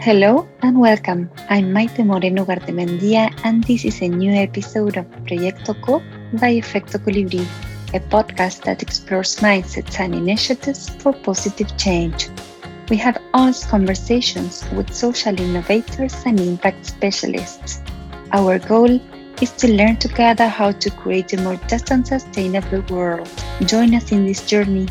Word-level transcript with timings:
Hello 0.00 0.46
and 0.62 0.78
welcome. 0.78 1.28
I'm 1.48 1.72
Maite 1.72 2.04
Moreno 2.04 2.44
Gartemendia, 2.44 3.32
and 3.44 3.64
this 3.64 3.84
is 3.84 4.00
a 4.02 4.08
new 4.08 4.32
episode 4.32 4.96
of 4.96 5.06
Proyecto 5.24 5.74
Co 5.82 6.00
by 6.34 6.52
Efecto 6.54 6.98
Colibri, 6.98 7.44
a 7.92 7.98
podcast 7.98 8.62
that 8.64 8.82
explores 8.82 9.36
mindsets 9.36 9.98
and 9.98 10.14
initiatives 10.14 10.90
for 10.90 11.12
positive 11.12 11.76
change. 11.76 12.28
We 12.88 12.98
have 12.98 13.20
honest 13.34 13.68
conversations 13.68 14.64
with 14.72 14.94
social 14.94 15.40
innovators 15.40 16.14
and 16.24 16.38
impact 16.38 16.86
specialists. 16.86 17.80
Our 18.32 18.60
goal 18.60 19.00
is 19.40 19.50
to 19.52 19.72
learn 19.72 19.96
together 19.96 20.46
how 20.46 20.72
to 20.72 20.90
create 20.90 21.32
a 21.32 21.40
more 21.40 21.58
just 21.66 21.90
and 21.90 22.06
sustainable 22.06 22.82
world. 22.94 23.28
Join 23.62 23.94
us 23.94 24.12
in 24.12 24.24
this 24.24 24.46
journey. 24.46 24.88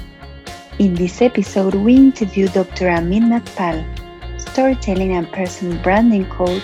In 0.79 0.93
this 0.93 1.21
episode, 1.21 1.75
we 1.75 1.95
interview 1.95 2.49
Dr. 2.49 2.89
Amit 2.89 3.23
Nagpal, 3.23 3.94
storytelling 4.55 5.11
and 5.11 5.29
personal 5.33 5.77
branding 5.83 6.25
coach, 6.29 6.63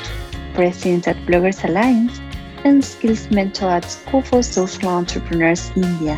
president 0.54 1.10
at 1.10 1.18
Bloggers 1.26 1.62
Alliance, 1.68 2.22
and 2.64 2.82
skills 2.82 3.30
mentor 3.32 3.70
at 3.70 3.84
School 3.84 4.22
for 4.22 4.42
Social 4.42 4.88
Entrepreneurs 4.88 5.70
India. 5.76 6.18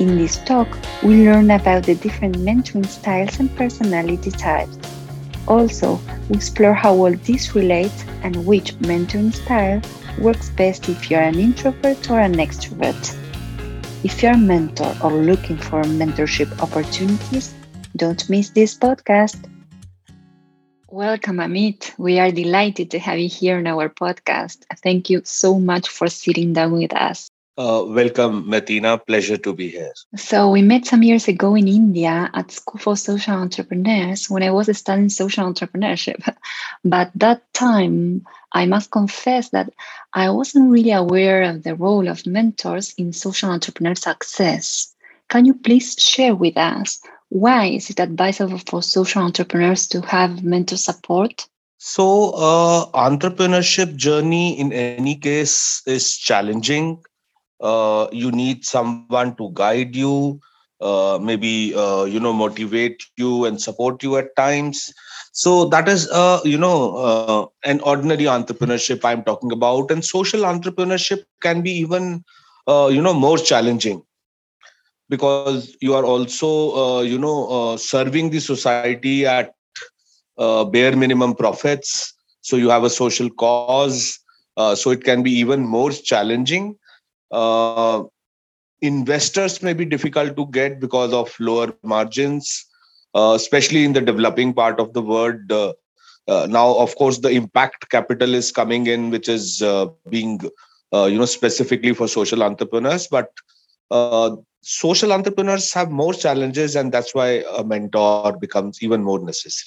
In 0.00 0.18
this 0.18 0.36
talk, 0.44 0.68
we 1.02 1.24
learn 1.24 1.50
about 1.50 1.84
the 1.84 1.94
different 1.94 2.36
mentoring 2.40 2.84
styles 2.84 3.40
and 3.40 3.48
personality 3.56 4.30
types. 4.30 4.76
Also, 5.48 5.98
we 6.28 6.36
explore 6.36 6.74
how 6.74 6.94
all 6.94 7.16
this 7.24 7.54
relates 7.54 8.04
and 8.22 8.44
which 8.44 8.76
mentoring 8.80 9.32
style 9.32 9.80
works 10.18 10.50
best 10.50 10.90
if 10.90 11.10
you're 11.10 11.22
an 11.22 11.38
introvert 11.38 12.10
or 12.10 12.20
an 12.20 12.34
extrovert. 12.34 13.16
If 14.04 14.22
you're 14.22 14.34
a 14.34 14.36
mentor 14.36 14.94
or 15.02 15.10
looking 15.10 15.56
for 15.56 15.80
mentorship 15.84 16.52
opportunities, 16.60 17.54
don't 17.96 18.28
miss 18.28 18.50
this 18.50 18.76
podcast. 18.76 19.48
Welcome, 20.92 21.38
Amit. 21.38 21.90
We 21.96 22.18
are 22.18 22.30
delighted 22.30 22.90
to 22.90 22.98
have 22.98 23.18
you 23.18 23.26
here 23.26 23.56
on 23.56 23.66
our 23.66 23.88
podcast. 23.88 24.66
Thank 24.82 25.08
you 25.08 25.22
so 25.24 25.58
much 25.58 25.88
for 25.88 26.06
sitting 26.08 26.52
down 26.52 26.72
with 26.72 26.94
us. 26.94 27.30
Uh, 27.56 27.82
welcome, 27.86 28.44
Maitena. 28.44 29.00
Pleasure 29.06 29.38
to 29.38 29.54
be 29.54 29.70
here. 29.70 29.94
So, 30.16 30.50
we 30.50 30.60
met 30.60 30.84
some 30.84 31.02
years 31.02 31.28
ago 31.28 31.54
in 31.54 31.66
India 31.66 32.28
at 32.34 32.50
School 32.50 32.78
for 32.78 32.94
Social 32.94 33.32
Entrepreneurs 33.32 34.28
when 34.28 34.42
I 34.42 34.50
was 34.50 34.68
studying 34.76 35.08
social 35.08 35.50
entrepreneurship. 35.50 36.20
But 36.84 37.10
that 37.14 37.40
time, 37.54 38.26
I 38.52 38.66
must 38.66 38.90
confess 38.90 39.48
that 39.48 39.72
I 40.12 40.28
wasn't 40.28 40.70
really 40.70 40.92
aware 40.92 41.40
of 41.40 41.62
the 41.62 41.74
role 41.74 42.06
of 42.06 42.26
mentors 42.26 42.92
in 42.98 43.14
social 43.14 43.48
entrepreneur 43.48 43.94
success. 43.94 44.94
Can 45.30 45.46
you 45.46 45.54
please 45.54 45.96
share 45.98 46.34
with 46.34 46.58
us 46.58 47.00
why 47.32 47.66
is 47.66 47.90
it 47.90 47.98
advisable 47.98 48.58
for 48.58 48.82
social 48.82 49.22
entrepreneurs 49.22 49.86
to 49.88 50.02
have 50.02 50.44
mentor 50.44 50.76
support? 50.76 51.48
So, 51.78 52.30
uh, 52.30 52.86
entrepreneurship 52.92 53.96
journey 53.96 54.58
in 54.60 54.72
any 54.72 55.16
case 55.16 55.82
is 55.86 56.16
challenging. 56.16 57.02
Uh, 57.60 58.08
you 58.12 58.30
need 58.30 58.64
someone 58.64 59.34
to 59.36 59.50
guide 59.54 59.96
you 59.96 60.40
uh, 60.80 61.18
maybe 61.20 61.74
uh, 61.74 62.04
you 62.04 62.20
know 62.20 62.32
motivate 62.32 63.02
you 63.16 63.44
and 63.44 63.60
support 63.60 64.02
you 64.02 64.16
at 64.16 64.34
times. 64.36 64.92
So 65.32 65.66
that 65.68 65.88
is 65.88 66.08
uh, 66.10 66.40
you 66.44 66.58
know 66.58 66.96
uh, 66.96 67.46
an 67.68 67.80
ordinary 67.80 68.24
entrepreneurship 68.24 69.04
i'm 69.04 69.22
talking 69.24 69.52
about. 69.52 69.90
And 69.90 70.04
social 70.04 70.40
entrepreneurship 70.42 71.22
can 71.40 71.62
be 71.62 71.72
even 71.72 72.24
uh, 72.66 72.88
you 72.92 73.00
know 73.02 73.14
more 73.14 73.38
challenging 73.38 74.02
because 75.12 75.76
you 75.80 75.94
are 75.94 76.04
also 76.12 76.50
uh, 76.82 77.02
you 77.02 77.18
know 77.24 77.38
uh, 77.58 77.76
serving 77.76 78.30
the 78.34 78.40
society 78.40 79.16
at 79.26 79.54
uh, 80.38 80.64
bare 80.76 80.96
minimum 81.04 81.34
profits 81.34 82.14
so 82.40 82.60
you 82.64 82.70
have 82.74 82.84
a 82.90 82.94
social 82.96 83.30
cause 83.44 84.18
uh, 84.56 84.74
so 84.74 84.90
it 84.90 85.04
can 85.10 85.22
be 85.22 85.32
even 85.44 85.66
more 85.76 85.90
challenging 86.12 86.74
uh, 87.32 88.02
investors 88.82 89.62
may 89.62 89.72
be 89.72 89.84
difficult 89.84 90.36
to 90.36 90.46
get 90.46 90.80
because 90.80 91.12
of 91.12 91.34
lower 91.40 91.72
margins, 91.82 92.66
uh, 93.14 93.32
especially 93.34 93.84
in 93.84 93.92
the 93.92 94.00
developing 94.00 94.52
part 94.52 94.78
of 94.78 94.92
the 94.92 95.02
world. 95.02 95.50
Uh, 95.50 95.72
uh 96.28 96.46
now, 96.48 96.74
of 96.74 96.94
course, 96.96 97.18
the 97.18 97.30
impact 97.30 97.88
capital 97.90 98.34
is 98.34 98.52
coming 98.52 98.86
in, 98.86 99.10
which 99.10 99.28
is 99.28 99.62
uh, 99.62 99.86
being, 100.08 100.40
uh, 100.92 101.06
you 101.06 101.18
know, 101.18 101.24
specifically 101.24 101.94
for 101.94 102.06
social 102.06 102.42
entrepreneurs. 102.42 103.08
But 103.08 103.30
social 104.62 105.12
entrepreneurs 105.12 105.72
have 105.74 105.90
more 105.90 106.14
challenges, 106.14 106.76
and 106.76 106.92
that's 106.92 107.14
why 107.14 107.44
a 107.58 107.64
mentor 107.64 108.20
becomes 108.20 108.64
even 108.64 108.86
more 108.88 109.02
necessary. 109.04 109.62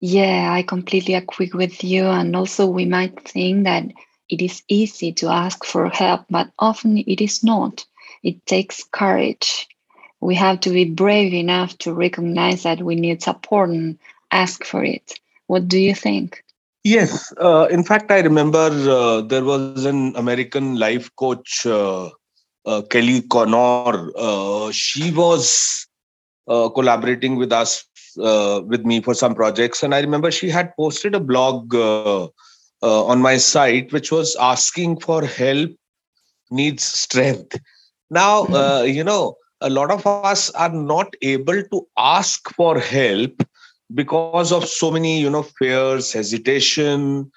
Yeah, 0.00 0.52
I 0.52 0.62
completely 0.62 1.14
agree 1.14 1.50
with 1.52 1.82
you. 1.84 2.04
And 2.06 2.34
also, 2.34 2.66
we 2.66 2.84
might 2.84 3.20
think 3.28 3.64
that 3.64 3.84
it 4.28 4.40
is 4.42 4.62
easy 4.68 5.12
to 5.14 5.28
ask 5.28 5.64
for 5.64 5.88
help, 5.88 6.22
but 6.30 6.50
often 6.58 6.98
it 6.98 7.20
is 7.20 7.42
not. 7.44 7.84
It 8.22 8.44
takes 8.46 8.84
courage. 8.84 9.68
We 10.20 10.34
have 10.36 10.60
to 10.60 10.70
be 10.70 10.84
brave 10.84 11.32
enough 11.32 11.76
to 11.78 11.92
recognize 11.92 12.62
that 12.62 12.82
we 12.82 12.94
need 12.96 13.22
support 13.22 13.70
and 13.70 13.98
ask 14.30 14.64
for 14.64 14.84
it. 14.84 15.18
What 15.46 15.68
do 15.68 15.78
you 15.78 15.94
think? 15.94 16.44
Yes. 16.84 17.32
Uh, 17.38 17.66
in 17.70 17.84
fact, 17.84 18.10
I 18.10 18.20
remember 18.20 18.68
uh, 18.70 19.20
there 19.22 19.44
was 19.44 19.68
an 19.68 20.14
American 20.16 20.76
life 20.76 21.10
coach, 21.16 21.66
uh, 21.66 22.10
Kelly 22.90 23.22
Connor. 23.22 24.10
Uh, 24.16 24.70
she 24.70 25.10
was 25.12 25.86
uh, 26.48 26.68
collaborating 26.70 27.36
with 27.36 27.52
us, 27.52 27.84
with 28.16 28.84
me 28.84 29.00
for 29.00 29.14
some 29.14 29.34
projects. 29.34 29.82
And 29.82 29.94
I 29.94 30.00
remember 30.00 30.30
she 30.30 30.48
had 30.48 30.74
posted 30.76 31.14
a 31.14 31.20
blog 31.20 31.74
uh, 31.74 32.28
on 32.82 33.20
my 33.20 33.36
site, 33.36 33.92
which 33.92 34.10
was 34.10 34.36
asking 34.40 35.00
for 35.00 35.24
help 35.24 35.70
needs 36.50 36.84
strength. 36.84 37.58
Now, 38.10 38.44
uh, 38.46 38.82
you 38.82 39.04
know, 39.04 39.36
a 39.60 39.70
lot 39.70 39.90
of 39.90 40.06
us 40.06 40.50
are 40.50 40.72
not 40.72 41.14
able 41.22 41.62
to 41.62 41.86
ask 41.98 42.48
for 42.54 42.78
help 42.78 43.42
because 43.94 44.52
of 44.52 44.64
so 44.66 44.90
many, 44.90 45.20
you 45.20 45.28
know, 45.28 45.42
fears, 45.42 46.12
hesitation, 46.12 47.30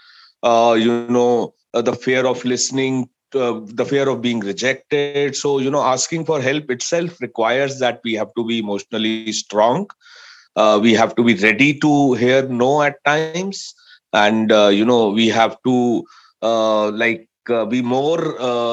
uh, 0.44 0.76
you 0.80 1.08
know, 1.10 1.54
uh, 1.74 1.82
the 1.82 1.94
fear 1.94 2.26
of 2.26 2.46
listening, 2.46 3.10
uh, 3.36 3.62
the 3.66 3.86
fear 3.86 4.10
of 4.10 4.22
being 4.22 4.40
rejected. 4.40 5.36
So, 5.36 5.60
you 5.60 5.70
know, 5.70 5.82
asking 5.82 6.26
for 6.26 6.42
help 6.42 6.70
itself 6.72 7.20
requires 7.22 7.80
that 7.80 8.02
we 8.04 8.14
have 8.14 8.34
to 8.36 8.46
be 8.46 8.60
emotionally 8.60 9.32
strong. 9.32 9.88
Uh, 10.56 10.80
we 10.82 10.94
have 10.94 11.16
to 11.16 11.24
be 11.24 11.36
ready 11.36 11.80
to 11.80 12.14
hear 12.14 12.48
no 12.48 12.82
at 12.84 13.04
times 13.06 13.76
and 14.14 14.52
uh, 14.52 14.68
you 14.68 14.86
know 14.86 15.10
we 15.10 15.28
have 15.28 15.58
to 15.64 16.04
uh, 16.42 16.90
like 16.92 17.28
uh, 17.50 17.66
be 17.66 17.82
more 17.82 18.20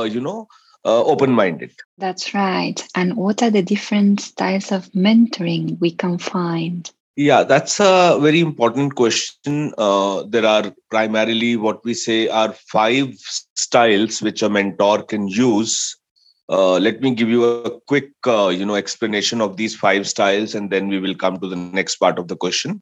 you 0.06 0.20
know 0.20 0.46
open 0.84 1.30
minded 1.32 1.70
that's 1.98 2.34
right 2.34 2.86
and 2.94 3.16
what 3.16 3.42
are 3.42 3.50
the 3.50 3.62
different 3.62 4.20
styles 4.20 4.72
of 4.72 4.90
mentoring 4.92 5.78
we 5.80 5.90
can 5.90 6.18
find 6.18 6.90
yeah 7.16 7.42
that's 7.42 7.80
a 7.80 8.18
very 8.20 8.40
important 8.40 8.94
question 8.94 9.72
uh, 9.78 10.22
there 10.28 10.46
are 10.46 10.72
primarily 10.90 11.56
what 11.56 11.84
we 11.84 11.94
say 11.94 12.28
are 12.28 12.52
five 12.52 13.14
styles 13.56 14.22
which 14.22 14.42
a 14.42 14.50
mentor 14.58 15.02
can 15.02 15.28
use 15.28 15.96
Uh, 16.58 16.78
let 16.84 16.96
me 17.02 17.10
give 17.18 17.28
you 17.32 17.42
a 17.48 17.70
quick 17.90 18.08
uh, 18.26 18.48
you 18.60 18.64
know 18.68 18.76
explanation 18.78 19.42
of 19.44 19.52
these 19.58 19.74
five 19.82 20.06
styles 20.12 20.54
and 20.58 20.72
then 20.72 20.88
we 20.92 20.98
will 21.04 21.14
come 21.14 21.36
to 21.42 21.50
the 21.50 21.58
next 21.80 22.00
part 22.04 22.18
of 22.22 22.26
the 22.30 22.38
question 22.44 22.72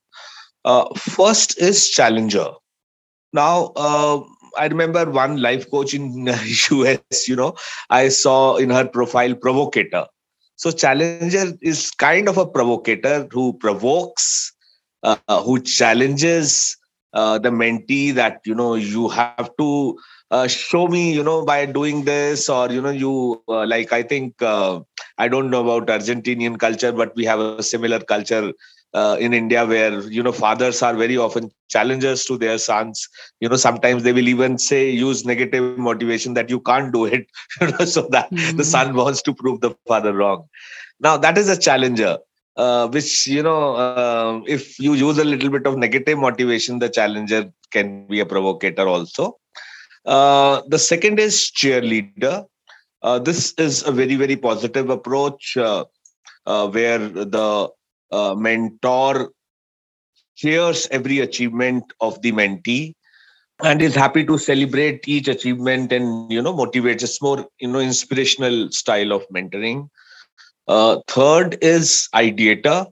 uh, 0.65 0.87
first 0.97 1.59
is 1.59 1.89
challenger. 1.89 2.49
Now, 3.33 3.73
uh, 3.77 4.21
I 4.57 4.67
remember 4.67 5.11
one 5.11 5.41
life 5.41 5.71
coach 5.71 5.95
in 5.95 6.27
US, 6.71 7.29
you 7.29 7.37
know, 7.37 7.57
I 7.91 8.09
saw 8.09 8.57
in 8.57 8.71
her 8.71 8.87
profile 8.87 9.35
provocator. 9.35 10.07
So, 10.59 10.73
challenger 10.73 11.57
is 11.63 11.91
kind 11.93 12.29
of 12.29 12.37
a 12.37 12.47
provocator 12.47 13.29
who 13.33 13.55
provokes, 13.55 14.53
uh, 15.03 15.43
who 15.43 15.61
challenges 15.61 16.77
uh, 17.15 17.39
the 17.39 17.51
mentee 17.51 18.13
that, 18.15 18.41
you 18.45 18.55
know, 18.55 18.75
you 18.75 19.09
have 19.09 19.51
to 19.59 19.99
uh, 20.31 20.49
show 20.49 20.89
me, 20.89 21.13
you 21.13 21.23
know, 21.23 21.45
by 21.45 21.65
doing 21.67 22.05
this, 22.05 22.49
or, 22.49 22.71
you 22.71 22.83
know, 22.83 22.91
you 22.91 23.43
uh, 23.49 23.67
like, 23.67 23.93
I 23.93 24.03
think, 24.03 24.43
uh, 24.43 24.81
I 25.17 25.29
don't 25.29 25.51
know 25.51 25.63
about 25.63 25.89
Argentinian 25.89 26.59
culture, 26.59 26.93
but 26.93 27.15
we 27.17 27.25
have 27.25 27.41
a 27.41 27.63
similar 27.63 28.01
culture 28.01 28.53
uh, 28.99 29.17
in 29.27 29.35
India, 29.41 29.65
where 29.73 30.01
you 30.17 30.23
know 30.23 30.33
fathers 30.33 30.83
are 30.83 30.95
very 31.03 31.17
often 31.17 31.51
challengers 31.75 32.25
to 32.29 32.39
their 32.45 32.59
sons. 32.59 33.09
You 33.41 33.49
know, 33.49 33.61
sometimes 33.65 34.03
they 34.03 34.13
will 34.13 34.29
even 34.35 34.59
say 34.59 34.91
use 34.91 35.25
negative 35.33 35.79
motivation 35.89 36.35
that 36.39 36.51
you 36.55 36.61
can't 36.71 36.93
do 36.93 37.05
it, 37.05 37.27
so 37.95 38.09
that 38.17 38.31
mm-hmm. 38.31 38.57
the 38.57 38.65
son 38.65 38.95
wants 39.03 39.23
to 39.29 39.35
prove 39.43 39.61
the 39.67 39.75
father 39.93 40.15
wrong. 40.23 40.49
Now 41.01 41.17
that 41.27 41.39
is 41.45 41.49
a 41.49 41.61
challenger. 41.69 42.19
Uh, 42.67 42.89
which 42.89 43.11
you 43.29 43.41
know, 43.41 43.77
uh, 43.77 44.41
if 44.49 44.81
you 44.85 44.95
use 44.95 45.19
a 45.19 45.25
little 45.25 45.49
bit 45.49 45.65
of 45.65 45.77
negative 45.79 46.19
motivation, 46.19 46.81
the 46.81 46.89
challenger 46.89 47.53
can 47.71 48.05
be 48.09 48.19
a 48.19 48.27
provocator 48.27 48.89
also. 48.95 49.39
Uh, 50.05 50.63
the 50.67 50.79
second 50.79 51.21
is 51.21 51.53
cheerleader. 51.61 52.47
Uh, 53.03 53.19
this 53.21 53.53
is 53.59 53.87
a 53.87 53.93
very 53.93 54.17
very 54.17 54.35
positive 54.35 54.91
approach 54.91 55.57
uh, 55.57 55.85
where 56.77 56.99
the 57.37 57.69
uh, 58.13 58.35
mentor 58.35 59.31
cheers 60.37 60.87
every 60.91 61.19
achievement 61.21 61.85
of 62.01 62.21
the 62.23 62.33
mentee 62.33 62.95
and 63.63 63.83
is 63.83 63.95
happy 63.95 64.25
to 64.25 64.39
celebrate 64.39 65.07
each 65.09 65.29
achievement 65.29 65.93
and 65.93 66.31
you 66.33 66.43
know 66.43 66.55
motivates. 66.55 67.03
It's 67.03 67.21
more 67.23 67.47
you 67.61 67.69
know 67.69 67.81
inspirational 67.81 68.71
style 68.71 69.13
of 69.13 69.27
mentoring. 69.29 69.89
Uh, 70.69 70.99
third 71.09 71.59
is 71.63 72.09
ideator. 72.15 72.87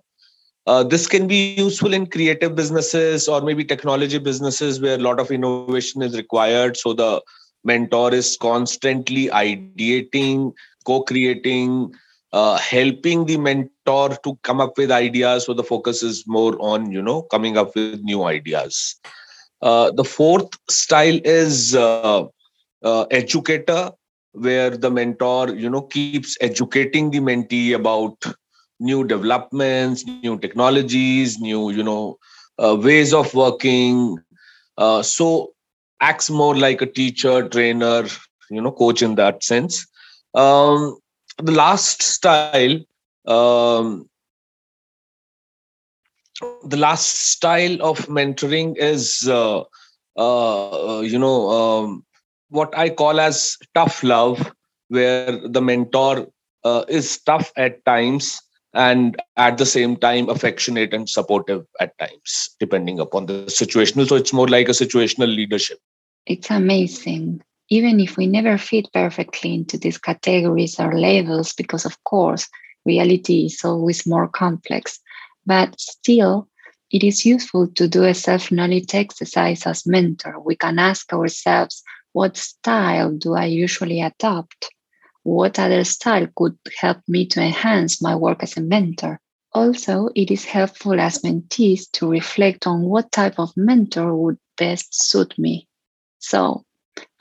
Uh, 0.67 0.83
this 0.83 1.07
can 1.07 1.27
be 1.29 1.55
useful 1.55 1.93
in 1.95 2.07
creative 2.07 2.55
businesses 2.57 3.29
or 3.29 3.41
maybe 3.41 3.65
technology 3.65 4.19
businesses 4.19 4.81
where 4.81 4.97
a 4.97 5.03
lot 5.03 5.21
of 5.21 5.31
innovation 5.31 6.03
is 6.03 6.17
required. 6.17 6.77
So 6.77 6.93
the 6.93 7.23
mentor 7.65 8.15
is 8.15 8.37
constantly 8.41 9.29
ideating 9.29 10.53
co-creating 10.85 11.93
uh, 12.33 12.57
helping 12.59 13.25
the 13.27 13.37
mentor 13.37 14.17
to 14.25 14.37
come 14.43 14.61
up 14.61 14.77
with 14.77 14.91
ideas 14.91 15.47
so 15.47 15.55
the 15.55 15.65
focus 15.65 16.03
is 16.03 16.25
more 16.27 16.57
on 16.61 16.91
you 16.91 17.03
know 17.03 17.23
coming 17.23 17.57
up 17.57 17.75
with 17.75 18.03
new 18.03 18.25
ideas 18.25 18.97
uh, 19.63 19.91
the 19.93 20.05
fourth 20.05 20.51
style 20.69 21.19
is 21.25 21.75
uh, 21.75 22.25
uh, 22.83 23.05
educator, 23.11 23.91
where 24.33 24.71
the 24.71 24.91
mentor, 24.91 25.51
you 25.51 25.71
know, 25.71 25.83
keeps 25.83 26.37
educating 26.41 27.11
the 27.11 27.21
mentee 27.21 27.75
about 27.75 28.23
new 28.79 29.05
developments, 29.05 30.05
new 30.07 30.39
technologies, 30.39 31.39
new, 31.39 31.71
you 31.71 31.83
know, 31.83 32.19
uh, 32.63 32.77
ways 32.77 33.13
of 33.15 33.33
working. 33.35 34.19
Uh, 34.77 35.03
so 35.03 35.53
acts 36.01 36.29
more 36.29 36.55
like 36.57 36.83
a 36.83 36.87
teacher, 36.87 37.49
trainer, 37.49 38.05
you 38.51 38.61
know, 38.61 38.73
coach 38.73 39.03
in 39.03 39.15
that 39.15 39.43
sense. 39.43 39.87
Um, 40.35 40.99
the 41.39 41.53
last 41.53 42.03
style 42.03 42.79
um, 43.27 44.09
the 46.65 46.77
last 46.77 47.33
style 47.33 47.83
of 47.83 48.07
mentoring 48.07 48.77
is 48.77 49.29
uh, 49.29 49.63
uh, 50.17 51.01
you 51.05 51.19
know 51.19 51.51
um, 51.51 52.05
what 52.51 52.77
i 52.77 52.89
call 52.89 53.21
as 53.21 53.57
tough 53.75 54.03
love 54.03 54.53
where 54.89 55.39
the 55.49 55.61
mentor 55.61 56.27
uh, 56.65 56.85
is 56.89 57.19
tough 57.23 57.53
at 57.57 57.85
times 57.85 58.41
and 58.75 59.17
at 59.37 59.57
the 59.59 59.67
same 59.67 59.97
time 59.97 60.29
affectionate 60.29 60.93
and 60.93 61.09
supportive 61.09 61.65
at 61.81 61.97
times 61.99 62.55
depending 62.61 63.01
upon 63.01 63.27
the 63.27 63.45
situational. 63.47 64.07
So 64.07 64.17
it's 64.17 64.33
more 64.33 64.49
like 64.49 64.69
a 64.69 64.73
situational 64.73 65.35
leadership. 65.35 65.79
It's 66.27 66.51
amazing 66.51 67.43
even 67.69 68.01
if 68.01 68.17
we 68.17 68.27
never 68.27 68.59
fit 68.59 68.87
perfectly 68.93 69.55
into 69.55 69.79
these 69.79 69.99
categories 69.99 70.79
or 70.79 70.99
labels 70.99 71.53
because 71.53 71.85
of 71.85 72.03
course 72.05 72.49
reality 72.85 73.47
is 73.47 73.65
always 73.65 74.07
more 74.07 74.29
complex 74.29 75.01
but 75.47 75.81
still, 75.81 76.49
it 76.91 77.05
is 77.05 77.25
useful 77.25 77.69
to 77.69 77.87
do 77.89 78.03
a 78.03 78.15
self 78.15 78.51
knowledge 78.51 78.95
exercise 78.95 79.65
as 79.65 79.87
mentor. 79.87 80.41
We 80.41 80.57
can 80.57 80.79
ask 80.81 81.13
ourselves, 81.13 81.83
what 82.13 82.37
style 82.37 83.13
do 83.13 83.35
I 83.35 83.45
usually 83.45 84.01
adopt? 84.01 84.71
What 85.23 85.59
other 85.59 85.85
style 85.85 86.27
could 86.35 86.59
help 86.79 86.99
me 87.09 87.27
to 87.27 87.41
enhance 87.41 88.03
my 88.03 88.17
work 88.17 88.43
as 88.43 88.57
a 88.57 88.61
mentor? 88.61 89.21
Also, 89.53 90.11
it 90.15 90.31
is 90.31 90.45
helpful 90.45 91.01
as 91.01 91.23
mentees 91.23 91.91
to 91.93 92.11
reflect 92.11 92.67
on 92.67 92.83
what 92.83 93.13
type 93.13 93.39
of 93.39 93.57
mentor 93.57 94.15
would 94.15 94.39
best 94.59 94.95
suit 94.95 95.39
me. 95.39 95.69
So, 96.19 96.65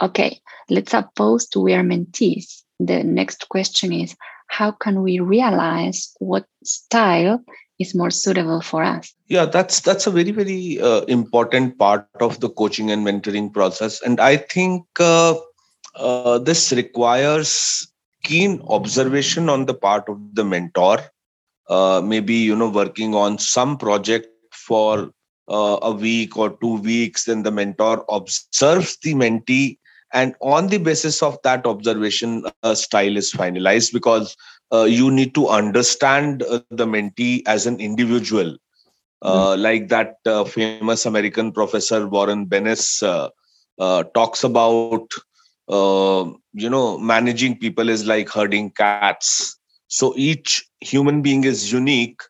okay, 0.02 0.40
let's 0.70 0.92
suppose 0.92 1.48
we 1.56 1.74
are 1.74 1.84
mentees. 1.84 2.64
The 2.80 3.04
next 3.04 3.48
question 3.50 3.94
is 3.94 4.16
how 4.48 4.72
can 4.72 5.02
we 5.02 5.20
realize 5.20 6.16
what 6.20 6.46
style 6.64 7.44
is 7.80 7.96
more 7.96 8.12
suitable 8.12 8.62
for 8.62 8.84
us? 8.84 9.14
Yeah 9.28 9.46
that's 9.46 9.82
that's 9.82 10.08
a 10.08 10.12
very 10.12 10.32
very 10.32 10.80
uh, 10.80 11.02
important 11.02 11.78
part 11.78 12.08
of 12.22 12.40
the 12.40 12.50
coaching 12.50 12.92
and 12.92 13.06
mentoring 13.06 13.54
process. 13.54 14.02
And 14.02 14.20
i 14.20 14.38
think 14.38 14.86
uh, 15.00 15.36
uh, 15.96 16.40
this 16.40 16.72
requires 16.72 17.88
keen 18.24 18.62
observation 18.68 19.50
on 19.50 19.66
the 19.66 19.74
part 19.74 20.08
of 20.10 20.18
the 20.34 20.44
mentor. 20.44 21.00
Uh, 21.70 22.02
maybe 22.04 22.36
you 22.36 22.56
know 22.56 22.70
working 22.70 23.16
on 23.16 23.38
some 23.40 23.78
project 23.78 24.28
for 24.52 25.12
uh, 25.48 25.78
a 25.82 25.92
week 25.92 26.38
or 26.38 26.58
two 26.58 26.78
weeks 26.82 27.26
then 27.26 27.44
the 27.44 27.52
mentor 27.52 28.06
observes 28.10 28.98
the 28.98 29.14
mentee 29.14 29.78
and 30.14 30.34
on 30.42 30.68
the 30.68 30.78
basis 30.78 31.22
of 31.22 31.38
that 31.44 31.66
observation 31.66 32.44
a 32.64 32.76
style 32.76 33.18
is 33.18 33.32
finalized 33.34 33.94
because 33.94 34.36
uh, 34.72 34.84
you 34.84 35.12
need 35.12 35.36
to 35.36 35.48
understand 35.48 36.44
uh, 36.44 36.60
the 36.70 36.86
mentee 36.86 37.44
as 37.46 37.66
an 37.66 37.80
individual 37.80 38.58
uh, 39.22 39.52
mm-hmm. 39.52 39.62
like 39.62 39.88
that 39.90 40.16
uh, 40.26 40.44
famous 40.44 41.06
american 41.06 41.52
professor 41.52 42.08
warren 42.08 42.46
bennis 42.46 43.04
uh, 43.04 43.30
uh, 43.80 44.04
talks 44.16 44.44
about 44.44 45.08
you 46.64 46.70
know 46.70 46.98
managing 46.98 47.58
people 47.58 47.90
is 47.90 48.06
like 48.06 48.30
herding 48.30 48.70
cats 48.72 49.58
so 49.88 50.14
each 50.16 50.64
human 50.80 51.22
being 51.22 51.44
is 51.44 51.72
unique 51.72 52.22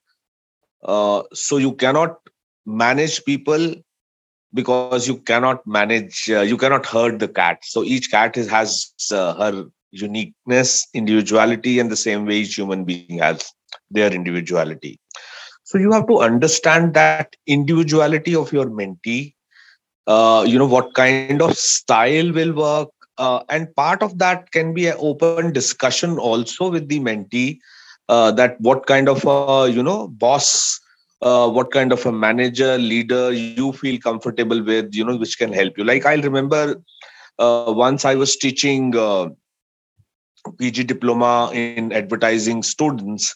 so 0.85 1.57
you 1.57 1.73
cannot 1.73 2.17
manage 2.65 3.23
people 3.25 3.75
because 4.53 5.07
you 5.07 5.17
cannot 5.17 5.65
manage 5.65 6.27
you 6.27 6.57
cannot 6.57 6.85
herd 6.85 7.19
the 7.19 7.27
cat 7.27 7.57
so 7.63 7.83
each 7.83 8.09
cat 8.11 8.37
is, 8.37 8.49
has 8.49 8.93
her 9.09 9.65
uniqueness, 9.95 10.87
individuality, 10.93 11.79
and 11.79 11.89
the 11.91 11.95
same 11.95 12.25
way 12.25 12.37
each 12.37 12.55
human 12.55 12.83
being 12.83 13.19
has 13.19 13.51
their 13.89 14.13
individuality. 14.13 14.99
So 15.63 15.77
you 15.77 15.91
have 15.91 16.07
to 16.07 16.19
understand 16.19 16.93
that 16.93 17.35
individuality 17.47 18.35
of 18.35 18.51
your 18.51 18.65
mentee. 18.65 19.33
Uh, 20.07 20.43
you 20.47 20.59
know 20.59 20.67
what 20.67 20.93
kind 20.93 21.41
of 21.41 21.55
style 21.55 22.31
will 22.31 22.53
work, 22.53 22.89
uh, 23.17 23.41
and 23.49 23.73
part 23.75 24.03
of 24.03 24.19
that 24.19 24.51
can 24.51 24.73
be 24.73 24.87
an 24.87 24.97
open 24.99 25.51
discussion 25.53 26.17
also 26.19 26.69
with 26.69 26.87
the 26.89 26.99
mentee. 26.99 27.57
Uh, 28.07 28.31
that 28.31 28.59
what 28.61 28.85
kind 28.85 29.09
of 29.09 29.23
you 29.73 29.81
know 29.81 30.07
boss 30.09 30.79
uh, 31.25 31.49
what 31.49 31.71
kind 31.71 31.91
of 31.91 32.05
a 32.05 32.11
manager 32.11 32.77
leader 32.77 33.33
you 33.33 33.73
feel 33.73 33.99
comfortable 33.99 34.63
with 34.63 34.93
you 34.93 35.03
know 35.03 35.17
which 35.17 35.37
can 35.37 35.51
help 35.51 35.77
you. 35.77 35.83
Like 35.83 36.05
i 36.05 36.13
remember 36.15 36.75
uh, 37.39 37.73
once 37.75 38.05
i 38.05 38.15
was 38.15 38.37
teaching 38.37 38.95
uh, 38.95 39.29
PG 40.59 40.83
diploma 40.83 41.49
in 41.53 41.91
advertising 41.91 42.61
students 42.61 43.35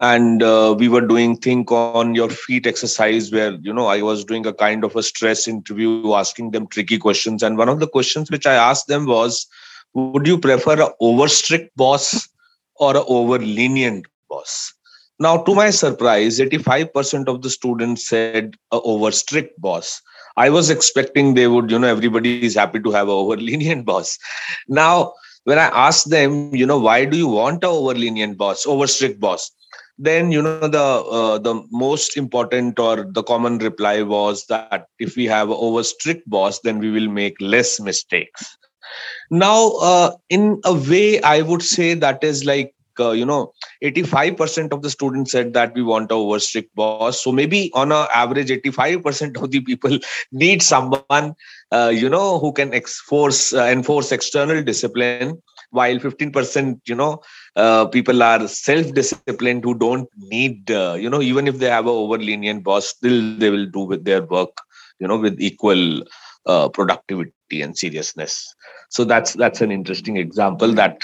and 0.00 0.42
uh, 0.42 0.74
we 0.78 0.88
were 0.88 1.00
doing 1.00 1.36
think 1.36 1.72
on 1.72 2.14
your 2.14 2.30
feet 2.30 2.66
exercise 2.66 3.32
where 3.32 3.52
you 3.62 3.72
know 3.72 3.86
i 3.86 4.00
was 4.02 4.24
doing 4.24 4.46
a 4.46 4.52
kind 4.52 4.84
of 4.84 4.94
a 4.94 5.02
stress 5.02 5.48
interview 5.48 6.14
asking 6.14 6.52
them 6.52 6.68
tricky 6.68 6.98
questions. 6.98 7.42
And 7.42 7.58
one 7.58 7.68
of 7.68 7.80
the 7.80 7.88
questions 7.88 8.30
which 8.30 8.46
i 8.46 8.54
asked 8.54 8.86
them 8.86 9.06
was 9.06 9.46
would 9.94 10.26
you 10.26 10.38
prefer 10.38 10.80
a 10.80 10.90
over 11.00 11.28
strict 11.28 11.76
boss 11.76 12.28
or 12.76 12.96
a 12.96 13.04
over 13.04 13.38
lenient 13.38 14.06
boss 14.28 14.73
now 15.18 15.36
to 15.42 15.54
my 15.54 15.70
surprise 15.70 16.38
85% 16.38 17.28
of 17.28 17.42
the 17.42 17.50
students 17.50 18.08
said 18.08 18.54
a 18.72 18.80
over 18.80 19.10
strict 19.10 19.60
boss 19.60 20.00
i 20.36 20.50
was 20.50 20.70
expecting 20.70 21.34
they 21.34 21.46
would 21.46 21.70
you 21.70 21.78
know 21.78 21.88
everybody 21.88 22.44
is 22.44 22.54
happy 22.54 22.80
to 22.80 22.90
have 22.90 23.08
over 23.08 23.36
lenient 23.36 23.84
boss 23.92 24.18
now 24.68 25.12
when 25.44 25.58
I 25.58 25.66
asked 25.66 26.10
them, 26.10 26.54
you 26.54 26.66
know, 26.66 26.78
why 26.78 27.04
do 27.04 27.16
you 27.16 27.28
want 27.28 27.64
a 27.64 27.68
over 27.68 27.94
lenient 27.94 28.36
boss, 28.36 28.66
over 28.66 28.86
strict 28.86 29.20
boss? 29.20 29.50
Then 29.96 30.32
you 30.32 30.42
know 30.42 30.66
the 30.66 30.78
uh, 30.78 31.38
the 31.38 31.62
most 31.70 32.16
important 32.16 32.80
or 32.80 33.04
the 33.04 33.22
common 33.22 33.58
reply 33.58 34.02
was 34.02 34.44
that 34.46 34.88
if 34.98 35.14
we 35.14 35.26
have 35.26 35.50
over 35.50 35.84
strict 35.84 36.28
boss, 36.28 36.58
then 36.60 36.80
we 36.80 36.90
will 36.90 37.08
make 37.08 37.36
less 37.40 37.78
mistakes. 37.78 38.56
Now, 39.30 39.70
uh, 39.80 40.16
in 40.30 40.60
a 40.64 40.74
way, 40.74 41.22
I 41.22 41.42
would 41.42 41.62
say 41.62 41.94
that 41.94 42.24
is 42.24 42.44
like 42.44 42.73
uh, 43.00 43.10
you 43.10 43.24
know 43.24 43.52
85% 43.82 44.72
of 44.72 44.82
the 44.82 44.90
students 44.90 45.32
said 45.32 45.52
that 45.54 45.74
we 45.74 45.82
want 45.82 46.10
a 46.10 46.14
over 46.14 46.38
strict 46.38 46.74
boss. 46.74 47.22
So 47.22 47.32
maybe 47.32 47.70
on 47.74 47.92
a 47.92 48.06
average 48.14 48.48
85% 48.48 49.42
of 49.42 49.50
the 49.50 49.60
people 49.60 49.98
need 50.32 50.62
someone 50.62 51.34
uh, 51.72 51.92
you 51.94 52.08
know 52.08 52.38
who 52.38 52.52
can 52.52 52.72
ex- 52.74 53.00
force 53.00 53.52
uh, 53.52 53.64
enforce 53.64 54.12
external 54.12 54.62
discipline 54.62 55.42
while 55.70 55.98
15% 55.98 56.80
you 56.86 56.94
know 56.94 57.20
uh, 57.56 57.86
people 57.86 58.22
are 58.22 58.46
self 58.46 58.92
disciplined 58.94 59.64
who 59.64 59.74
don't 59.74 60.08
need 60.16 60.70
uh, 60.70 60.94
you 60.98 61.10
know 61.10 61.20
even 61.20 61.48
if 61.48 61.58
they 61.58 61.68
have 61.68 61.86
a 61.86 61.90
over 61.90 62.18
lenient 62.18 62.62
boss 62.62 62.88
still 62.88 63.36
they 63.38 63.50
will 63.50 63.66
do 63.66 63.80
with 63.80 64.04
their 64.04 64.22
work 64.22 64.56
you 65.00 65.08
know 65.08 65.18
with 65.18 65.40
equal 65.40 66.02
uh, 66.46 66.68
productivity 66.68 67.62
and 67.62 67.76
seriousness. 67.76 68.54
So 68.90 69.04
that's 69.04 69.32
that's 69.32 69.60
an 69.60 69.70
interesting 69.72 70.16
example 70.16 70.72
that 70.74 71.00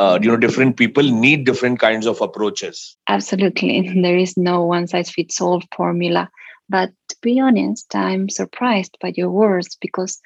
uh, 0.00 0.18
you 0.22 0.28
know 0.30 0.36
different 0.36 0.76
people 0.82 1.02
need 1.26 1.44
different 1.44 1.78
kinds 1.78 2.06
of 2.06 2.20
approaches. 2.20 2.96
Absolutely. 3.16 3.72
There 4.06 4.20
is 4.26 4.36
no 4.36 4.56
one 4.64 4.86
size 4.86 5.10
fits 5.10 5.40
all 5.40 5.62
formula. 5.76 6.28
But 6.68 6.90
to 7.10 7.16
be 7.20 7.40
honest 7.40 7.94
i'm 7.94 8.28
surprised 8.28 8.96
by 9.02 9.12
your 9.16 9.30
words 9.30 9.76
because 9.80 10.20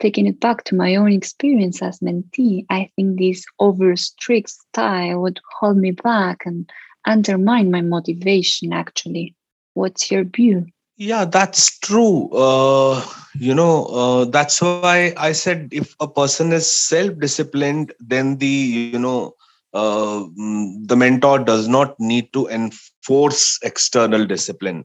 taking 0.00 0.26
it 0.26 0.40
back 0.40 0.64
to 0.64 0.74
my 0.74 0.96
own 0.96 1.12
experience 1.12 1.82
as 1.88 2.00
mentee 2.00 2.64
i 2.70 2.90
think 2.96 3.18
this 3.18 3.44
over 3.66 3.94
strict 3.96 4.50
style 4.50 5.20
would 5.22 5.38
hold 5.58 5.76
me 5.76 5.92
back 5.92 6.38
and 6.46 6.72
undermine 7.04 7.70
my 7.70 7.80
motivation 7.80 8.72
actually. 8.72 9.34
What's 9.74 10.10
your 10.10 10.24
view 10.24 10.66
Yeah, 11.02 11.26
that's 11.26 11.78
true. 11.80 12.30
Uh, 12.32 13.04
you 13.38 13.54
know, 13.54 13.86
uh, 13.86 14.24
that's 14.26 14.62
why 14.62 15.14
I 15.18 15.32
said 15.32 15.68
if 15.72 15.96
a 16.00 16.08
person 16.08 16.52
is 16.52 16.70
self-disciplined, 16.72 17.92
then 18.08 18.38
the 18.38 18.48
you 18.48 18.98
know 18.98 19.34
uh, 19.74 20.24
mm, 20.38 20.86
the 20.86 20.96
mentor 20.96 21.38
does 21.40 21.68
not 21.68 21.98
need 21.98 22.32
to 22.34 22.46
enforce 22.48 23.58
external 23.62 24.26
discipline. 24.26 24.84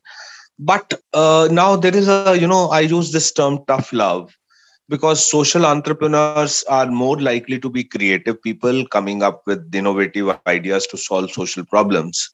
But 0.59 0.93
uh, 1.13 1.49
now 1.51 1.75
there 1.77 1.95
is 1.95 2.07
a 2.09 2.35
you 2.37 2.47
know 2.47 2.69
I 2.69 2.81
use 2.81 3.11
this 3.11 3.31
term 3.31 3.59
tough 3.67 3.93
love 3.93 4.35
because 4.89 5.25
social 5.29 5.65
entrepreneurs 5.65 6.63
are 6.67 6.87
more 6.87 7.19
likely 7.19 7.59
to 7.59 7.69
be 7.69 7.83
creative 7.83 8.41
people 8.41 8.85
coming 8.87 9.23
up 9.23 9.43
with 9.45 9.73
innovative 9.75 10.29
ideas 10.31 10.73
to 10.73 10.83
solve 10.83 11.17
social 11.31 11.65
problems 11.65 12.33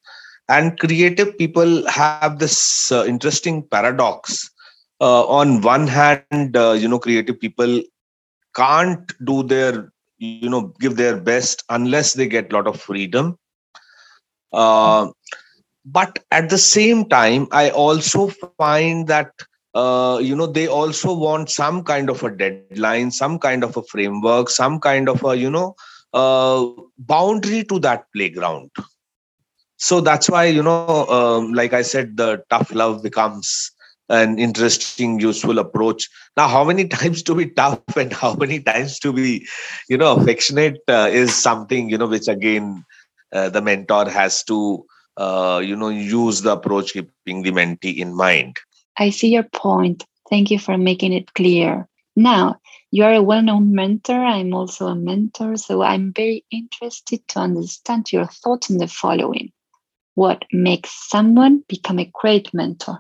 and 0.54 0.80
creative 0.80 1.38
people 1.38 1.90
have 1.90 2.40
this 2.40 2.92
uh, 2.92 3.06
interesting 3.06 3.64
paradox. 3.70 4.50
Uh, 5.02 5.26
on 5.26 5.62
one 5.62 5.88
hand 5.88 6.56
uh, 6.56 6.72
you 6.72 6.88
know 6.88 7.00
creative 7.00 7.40
people 7.40 7.82
can't 8.56 9.14
do 9.26 9.44
their 9.44 9.92
you 10.18 10.50
know 10.50 10.74
give 10.80 10.96
their 10.96 11.18
best 11.18 11.64
unless 11.70 12.14
they 12.14 12.28
get 12.28 12.52
a 12.52 12.56
lot 12.56 12.68
of 12.68 12.80
freedom. 12.80 13.38
Uh, 14.54 15.08
but 15.86 16.20
at 16.32 16.50
the 16.50 16.58
same 16.58 17.06
time 17.10 17.48
i 17.52 17.70
also 17.72 18.28
find 18.28 18.94
that 19.08 19.32
uh, 19.76 20.20
you 20.22 20.36
know 20.36 20.48
they 20.48 20.68
also 20.68 21.14
want 21.14 21.50
some 21.50 21.84
kind 21.84 22.10
of 22.10 22.24
a 22.24 22.32
deadline 22.36 23.12
some 23.12 23.38
kind 23.40 23.64
of 23.64 23.76
a 23.76 23.84
framework 23.84 24.50
some 24.50 24.80
kind 24.80 25.10
of 25.10 25.24
a 25.26 25.36
you 25.36 25.50
know 25.50 25.76
uh, 26.14 26.66
boundary 26.98 27.64
to 27.64 27.80
that 27.80 28.06
playground 28.16 28.70
so 29.84 30.00
that's 30.00 30.30
why 30.30 30.46
you 30.46 30.64
know 30.64 31.06
um, 31.08 31.54
like 31.54 31.74
i 31.74 31.82
said 31.82 32.16
the 32.16 32.42
tough 32.50 32.74
love 32.74 33.04
becomes 33.04 33.72
an 34.10 34.38
interesting 34.38 35.20
useful 35.20 35.60
approach. 35.60 36.10
Now 36.38 36.48
how 36.48 36.64
many 36.64 36.88
times 36.98 37.24
to 37.24 37.36
be 37.36 37.48
tough 37.48 37.82
and 37.96 38.12
how 38.12 38.34
many 38.36 38.60
times 38.60 39.00
to 39.00 39.14
be 39.14 39.48
you 39.90 39.98
know 39.98 40.16
affectionate 40.16 40.80
uh, 40.88 41.10
is 41.12 41.36
something 41.36 41.90
you 41.90 41.98
know 41.98 42.08
which 42.08 42.28
again 42.28 42.84
uh, 43.32 43.50
the 43.50 43.62
mentor 43.62 44.10
has 44.10 44.44
to 44.46 44.86
uh, 45.18 45.62
you 45.64 45.76
know 45.76 45.90
use 45.90 46.42
the 46.42 46.52
approach 46.52 46.94
keeping 46.94 47.44
the 47.44 47.52
mentee 47.52 47.98
in 47.98 48.16
mind. 48.16 48.58
I 48.98 49.10
see 49.10 49.30
your 49.30 49.44
point. 49.44 50.06
Thank 50.30 50.52
you 50.52 50.60
for 50.60 50.78
making 50.78 51.14
it 51.14 51.34
clear. 51.34 51.88
Now 52.16 52.60
you 52.92 53.04
are 53.04 53.14
a 53.14 53.24
well-known 53.24 53.74
mentor. 53.74 54.24
I'm 54.24 54.54
also 54.54 54.88
a 54.88 54.96
mentor 54.96 55.58
so 55.58 55.82
i'm 55.82 56.14
very 56.14 56.46
interested 56.52 57.28
to 57.30 57.40
understand 57.40 58.12
your 58.12 58.28
thoughts 58.28 58.70
on 58.70 58.78
the 58.78 58.88
following 58.88 59.52
what 60.16 60.44
makes 60.52 61.10
someone 61.10 61.64
become 61.68 62.00
a 62.00 62.12
great 62.14 62.54
mentor? 62.54 63.00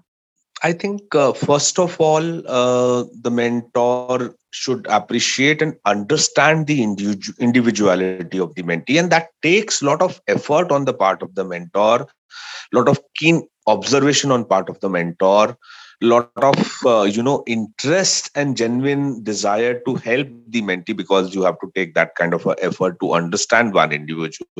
I 0.63 0.71
think, 0.71 1.13
uh, 1.13 1.33
first 1.33 1.77
of 1.77 1.99
all, 1.99 2.23
uh, 2.47 3.03
the 3.21 3.29
mentor 3.29 4.35
should 4.51 4.87
appreciate 4.89 5.61
and 5.61 5.75
understand 5.85 6.67
the 6.67 6.79
individu- 6.79 7.37
individuality 7.39 8.23
of 8.23 8.39
the 8.39 8.45
mentee. 8.45 8.81
And 8.81 8.93
that 8.93 9.29
takes 9.41 9.81
a 9.81 9.85
lot 9.85 10.01
of 10.01 10.21
effort 10.27 10.71
on 10.71 10.85
the 10.85 10.93
part 10.93 11.21
of 11.21 11.35
the 11.35 11.43
mentor, 11.43 12.01
a 12.01 12.75
lot 12.75 12.87
of 12.87 12.99
keen 13.15 13.47
observation 13.67 14.31
on 14.31 14.45
part 14.45 14.69
of 14.69 14.79
the 14.79 14.89
mentor, 14.89 15.57
lot 16.01 16.29
of 16.35 16.57
uh, 16.85 17.03
you 17.03 17.21
know 17.21 17.43
interest 17.47 18.29
and 18.35 18.55
genuine 18.57 19.23
desire 19.23 19.79
to 19.85 19.95
help 19.95 20.27
the 20.47 20.61
mentee 20.61 20.95
because 20.95 21.33
you 21.33 21.43
have 21.43 21.59
to 21.59 21.71
take 21.75 21.93
that 21.95 22.15
kind 22.15 22.33
of 22.33 22.47
effort 22.61 22.99
to 23.01 23.13
understand 23.13 23.73
one 23.73 23.91
individual. 23.91 24.57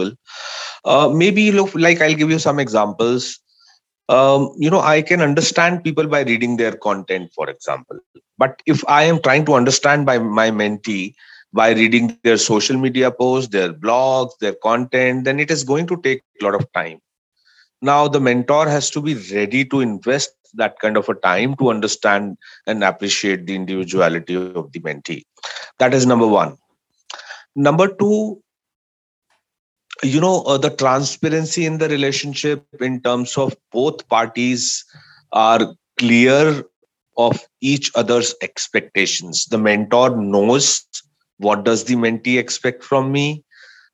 Uh, 0.85 1.09
maybe 1.13 1.51
look 1.51 1.73
like 1.75 2.01
i'll 2.01 2.13
give 2.15 2.31
you 2.31 2.39
some 2.39 2.59
examples. 2.59 3.39
Um, 4.09 4.51
you 4.57 4.69
know 4.69 4.81
i 4.81 5.01
can 5.01 5.21
understand 5.21 5.83
people 5.83 6.07
by 6.07 6.21
reading 6.23 6.57
their 6.57 6.73
content 6.75 7.31
for 7.35 7.49
example. 7.49 7.99
But 8.37 8.61
if 8.65 8.83
i 8.87 9.03
am 9.03 9.21
trying 9.21 9.45
to 9.45 9.55
understand 9.55 10.05
by 10.05 10.19
my 10.19 10.51
mentee 10.51 11.13
by 11.53 11.71
reading 11.71 12.09
their 12.09 12.37
social 12.37 12.77
media 12.77 13.11
posts 13.11 13.51
their 13.51 13.71
blogs 13.73 14.31
their 14.41 14.55
content 14.55 15.23
then 15.25 15.39
it 15.39 15.51
is 15.51 15.63
going 15.63 15.87
to 15.87 15.97
take 16.01 16.21
a 16.41 16.45
lot 16.45 16.55
of 16.55 16.71
time. 16.73 16.99
Now 17.81 18.07
the 18.07 18.19
mentor 18.19 18.67
has 18.67 18.89
to 18.91 19.01
be 19.01 19.15
ready 19.33 19.65
to 19.65 19.81
invest 19.81 20.31
that 20.55 20.79
kind 20.79 20.98
of 20.98 21.10
a 21.10 21.15
time 21.15 21.55
to 21.57 21.69
understand 21.69 22.38
and 22.67 22.83
appreciate 22.83 23.45
the 23.45 23.55
individuality 23.55 24.36
of 24.36 24.72
the 24.72 24.79
mentee. 24.79 25.24
That 25.79 25.93
is 25.93 26.05
number 26.05 26.27
one. 26.27 26.57
Number 27.55 27.88
two 27.88 28.43
you 30.01 30.19
know 30.19 30.41
uh, 30.43 30.57
the 30.57 30.69
transparency 30.69 31.65
in 31.65 31.77
the 31.77 31.88
relationship 31.88 32.65
in 32.81 33.01
terms 33.01 33.38
of 33.38 33.55
both 33.72 34.07
parties 34.10 34.83
are 35.31 35.75
clear 35.98 36.63
of 37.17 37.39
each 37.62 37.91
other's 37.95 38.33
expectations. 38.41 39.45
The 39.45 39.57
mentor 39.57 40.15
knows 40.15 40.86
what 41.38 41.63
does 41.63 41.83
the 41.86 41.95
mentee 41.95 42.39
expect 42.39 42.83
from 42.83 43.12
me. 43.12 43.43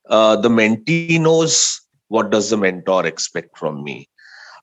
Uh, 0.10 0.38
the 0.38 0.50
mentee 0.50 1.20
knows 1.20 1.82
what 2.08 2.32
does 2.32 2.50
the 2.50 2.58
mentor 2.58 3.06
expect 3.06 3.58
from 3.58 3.84
me 3.84 4.09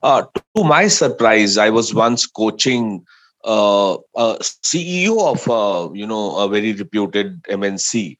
uh, 0.02 0.22
to 0.54 0.64
my 0.64 0.88
surprise, 0.88 1.56
I 1.58 1.70
was 1.70 1.94
once 1.94 2.26
coaching 2.26 3.04
uh, 3.44 3.96
a 4.16 4.36
CEO 4.40 5.20
of 5.20 5.48
uh, 5.48 5.92
you 5.94 6.06
know 6.06 6.36
a 6.36 6.48
very 6.48 6.72
reputed 6.72 7.42
MNC, 7.44 8.18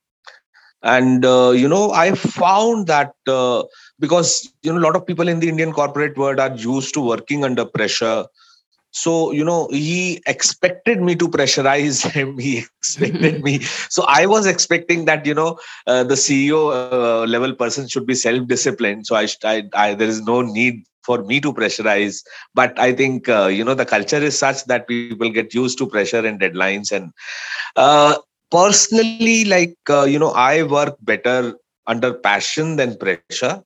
and 0.83 1.25
uh, 1.25 1.51
you 1.51 1.69
know 1.69 1.91
I 1.91 2.13
found 2.15 2.87
that 2.87 3.15
uh, 3.27 3.65
because 3.99 4.53
you 4.63 4.73
know 4.73 4.79
a 4.79 4.87
lot 4.87 4.97
of 4.97 5.07
people 5.07 5.29
in 5.29 5.41
the 5.41 5.49
Indian 5.49 5.73
corporate 5.73 6.17
world 6.17 6.39
are 6.39 6.55
used 6.55 6.95
to 6.95 7.01
working 7.01 7.45
under 7.45 7.65
pressure. 7.65 8.27
So 8.93 9.33
you 9.33 9.45
know 9.45 9.69
he 9.71 10.23
expected 10.27 11.03
me 11.03 11.17
to 11.17 11.29
pressurize 11.29 12.09
him. 12.11 12.39
He 12.39 12.59
expected 12.59 13.43
me. 13.49 13.61
So 13.91 14.05
I 14.07 14.27
was 14.27 14.47
expecting 14.47 15.05
that 15.07 15.27
you 15.27 15.35
know 15.35 15.59
uh, 15.87 16.05
the 16.05 16.15
CEO 16.15 17.29
level 17.29 17.55
person 17.55 17.89
should 17.89 18.07
be 18.07 18.15
self-disciplined. 18.15 19.07
So 19.07 19.17
I, 19.17 19.27
I, 19.45 19.69
I 19.75 19.95
there 19.95 20.09
is 20.09 20.23
no 20.23 20.41
need 20.41 20.85
for 21.07 21.23
me 21.25 21.41
to 21.41 21.55
pressurize. 21.55 22.23
But 22.55 22.79
i 22.79 22.93
think 22.93 23.29
uh, 23.29 23.47
you 23.59 23.65
know 23.65 23.75
the 23.83 23.87
culture 23.97 24.23
is 24.31 24.39
such 24.39 24.65
that 24.75 24.89
people 25.01 25.31
get 25.31 25.55
used 25.55 25.79
to 25.79 25.87
pressure 25.89 26.25
and 26.27 26.41
deadlines. 26.41 26.93
And 26.93 27.13
uh, 27.77 28.17
personally 28.51 29.45
like 29.45 29.77
uh, 29.91 30.05
you 30.05 30.19
know 30.19 30.33
i 30.33 30.63
work 30.63 30.97
better 31.03 31.55
under 31.87 32.13
passion 32.15 32.77
than 32.77 32.97
pressure. 32.99 33.63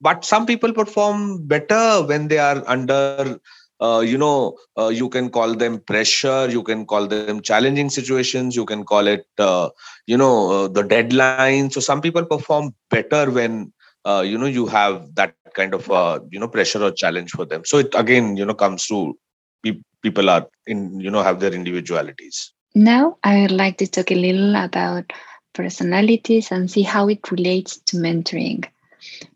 But 0.00 0.24
some 0.24 0.46
people 0.46 0.72
perform 0.72 1.46
better 1.46 2.02
when 2.06 2.28
they 2.28 2.38
are 2.38 2.62
under 2.66 3.38
uh, 3.80 4.00
you 4.00 4.18
know 4.18 4.56
uh, 4.78 4.88
you 4.88 5.08
can 5.08 5.30
call 5.30 5.54
them 5.54 5.80
pressure 5.80 6.48
you 6.50 6.62
can 6.62 6.86
call 6.86 7.06
them 7.08 7.40
challenging 7.42 7.90
situations 7.90 8.56
you 8.56 8.64
can 8.66 8.84
call 8.84 9.06
it 9.08 9.26
uh, 9.38 9.68
you 10.06 10.16
know 10.16 10.50
uh, 10.64 10.68
the 10.68 10.82
deadline 10.82 11.70
so 11.70 11.80
some 11.80 12.00
people 12.00 12.24
perform 12.24 12.74
better 12.90 13.30
when 13.30 13.72
uh, 14.04 14.22
you 14.26 14.38
know 14.38 14.46
you 14.46 14.66
have 14.66 15.14
that 15.16 15.34
kind 15.54 15.74
of 15.74 15.90
uh, 15.90 16.20
you 16.30 16.38
know 16.40 16.48
pressure 16.48 16.82
or 16.82 16.90
challenge 16.92 17.30
for 17.30 17.44
them. 17.44 17.64
So 17.64 17.78
it 17.78 17.94
again 17.94 18.36
you 18.36 18.44
know 18.44 18.54
comes 18.54 18.86
to 18.88 19.18
pe- 19.62 19.80
people 20.02 20.28
are 20.30 20.46
in 20.66 21.00
you 21.00 21.10
know 21.10 21.22
have 21.22 21.40
their 21.40 21.52
individualities. 21.52 22.52
Now 22.74 23.18
i 23.22 23.42
would 23.42 23.52
like 23.52 23.78
to 23.78 23.86
talk 23.86 24.10
a 24.10 24.14
little 24.16 24.56
about 24.56 25.12
personalities 25.52 26.50
and 26.50 26.70
see 26.70 26.82
how 26.82 27.08
it 27.08 27.30
relates 27.30 27.78
to 27.78 27.96
mentoring. 27.96 28.64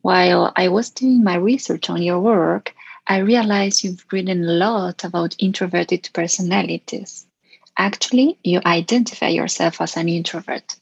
While 0.02 0.52
i 0.56 0.68
was 0.68 0.90
doing 0.90 1.22
my 1.22 1.36
research 1.36 1.88
on 1.90 2.02
your 2.02 2.20
work 2.20 2.74
i 3.06 3.18
realized 3.18 3.84
you've 3.84 4.04
written 4.12 4.44
a 4.44 4.52
lot 4.52 5.04
about 5.04 5.36
introverted 5.38 6.10
personalities. 6.12 7.26
Actually 7.76 8.38
you 8.42 8.60
identify 8.66 9.28
yourself 9.28 9.80
as 9.80 9.96
an 9.96 10.08
introvert. 10.08 10.76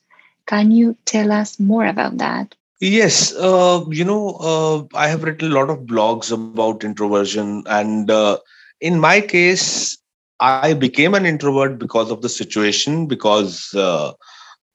Can 0.47 0.71
you 0.71 0.97
tell 1.05 1.31
us 1.31 1.61
more 1.61 1.87
about 1.87 2.19
that 2.19 2.55
Yes, 2.81 3.35
uh, 3.35 3.85
you 3.91 4.05
know, 4.05 4.31
uh, 4.41 4.97
I 4.97 5.09
have 5.09 5.23
written 5.25 5.51
a 5.53 5.55
lot 5.55 5.71
of 5.71 5.87
blogs 5.87 6.31
about 6.33 6.73
introversion, 6.75 7.63
and 7.67 8.11
uh, 8.11 8.39
in 8.81 9.01
my 9.01 9.21
case, 9.21 9.99
I 10.39 10.75
became 10.75 11.15
an 11.15 11.25
introvert 11.27 11.79
because 11.79 12.11
of 12.11 12.21
the 12.23 12.29
situation. 12.29 13.07
Because 13.07 13.73
uh, 13.75 14.13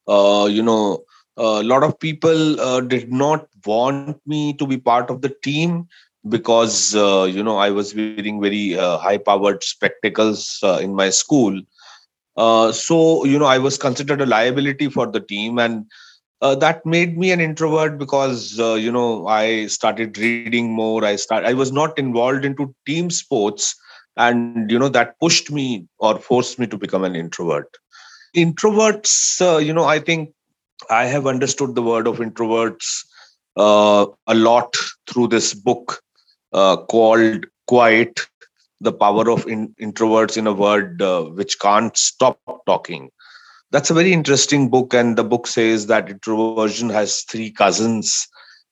uh, 0.08 0.46
you 0.50 0.62
know, 0.63 1.03
a 1.38 1.63
lot 1.63 1.84
of 1.84 2.00
people 2.00 2.60
uh, 2.60 2.81
did 2.81 3.12
not 3.12 3.48
want 3.65 4.20
me 4.25 4.53
to 4.53 4.65
be 4.67 4.77
part 4.77 5.10
of 5.10 5.22
the 5.22 5.34
team 5.43 5.88
because 6.29 6.93
you 6.93 7.43
know 7.43 7.58
I 7.58 7.70
was 7.72 7.96
wearing 7.96 8.41
very 8.41 8.74
high-powered 8.74 9.63
spectacles 9.63 10.60
in 10.81 10.93
my 10.96 11.10
school. 11.10 11.60
so 12.74 13.25
you 13.25 13.38
know, 13.39 13.46
I 13.46 13.58
was 13.58 13.77
considered 13.77 14.22
a 14.22 14.25
liability 14.25 14.89
for 14.89 15.08
the 15.08 15.20
team, 15.20 15.60
and 15.60 15.86
uh, 16.41 16.55
that 16.55 16.86
made 16.86 17.17
me 17.17 17.31
an 17.31 17.39
introvert 17.39 17.98
because 17.98 18.60
uh, 18.60 18.74
you 18.74 18.91
know 18.91 19.27
i 19.27 19.67
started 19.67 20.17
reading 20.17 20.53
more. 20.71 21.03
I 21.05 21.15
start 21.15 21.45
i 21.45 21.53
was 21.53 21.71
not 21.71 21.98
involved 22.00 22.45
into 22.45 22.74
team 22.74 23.10
sports 23.10 23.75
and 24.17 24.69
you 24.71 24.79
know 24.79 24.89
that 24.89 25.19
pushed 25.19 25.51
me 25.51 25.88
or 26.00 26.17
forced 26.19 26.60
me 26.60 26.67
to 26.67 26.77
become 26.77 27.03
an 27.03 27.15
introvert. 27.15 27.67
Introverts 28.36 29.41
uh, 29.41 29.57
you 29.57 29.74
know 29.74 29.86
i 29.86 30.00
think 30.00 30.29
i 30.89 31.05
have 31.05 31.27
understood 31.27 31.75
the 31.75 31.81
word 31.81 32.07
of 32.07 32.17
introverts 32.19 33.05
uh, 33.57 34.05
a 34.27 34.36
lot 34.36 34.75
through 35.07 35.27
this 35.27 35.53
book 35.53 36.01
uh, 36.53 36.77
called 36.77 37.45
quiet 37.67 38.19
the 38.81 38.91
power 38.91 39.29
of 39.29 39.48
in, 39.48 39.74
introverts 39.81 40.38
in 40.38 40.48
a 40.48 40.53
world 40.53 41.01
uh, 41.01 41.24
which 41.24 41.60
can't 41.60 41.98
stop 41.98 42.39
talking 42.65 43.10
that's 43.72 43.90
a 43.90 43.94
very 43.94 44.13
interesting 44.13 44.70
book 44.70 44.94
and 44.94 45.18
the 45.18 45.24
book 45.24 45.48
says 45.48 45.88
that 45.88 46.10
introversion 46.10 46.90
has 46.90 47.24
three 47.24 47.51
cousins 47.51 48.28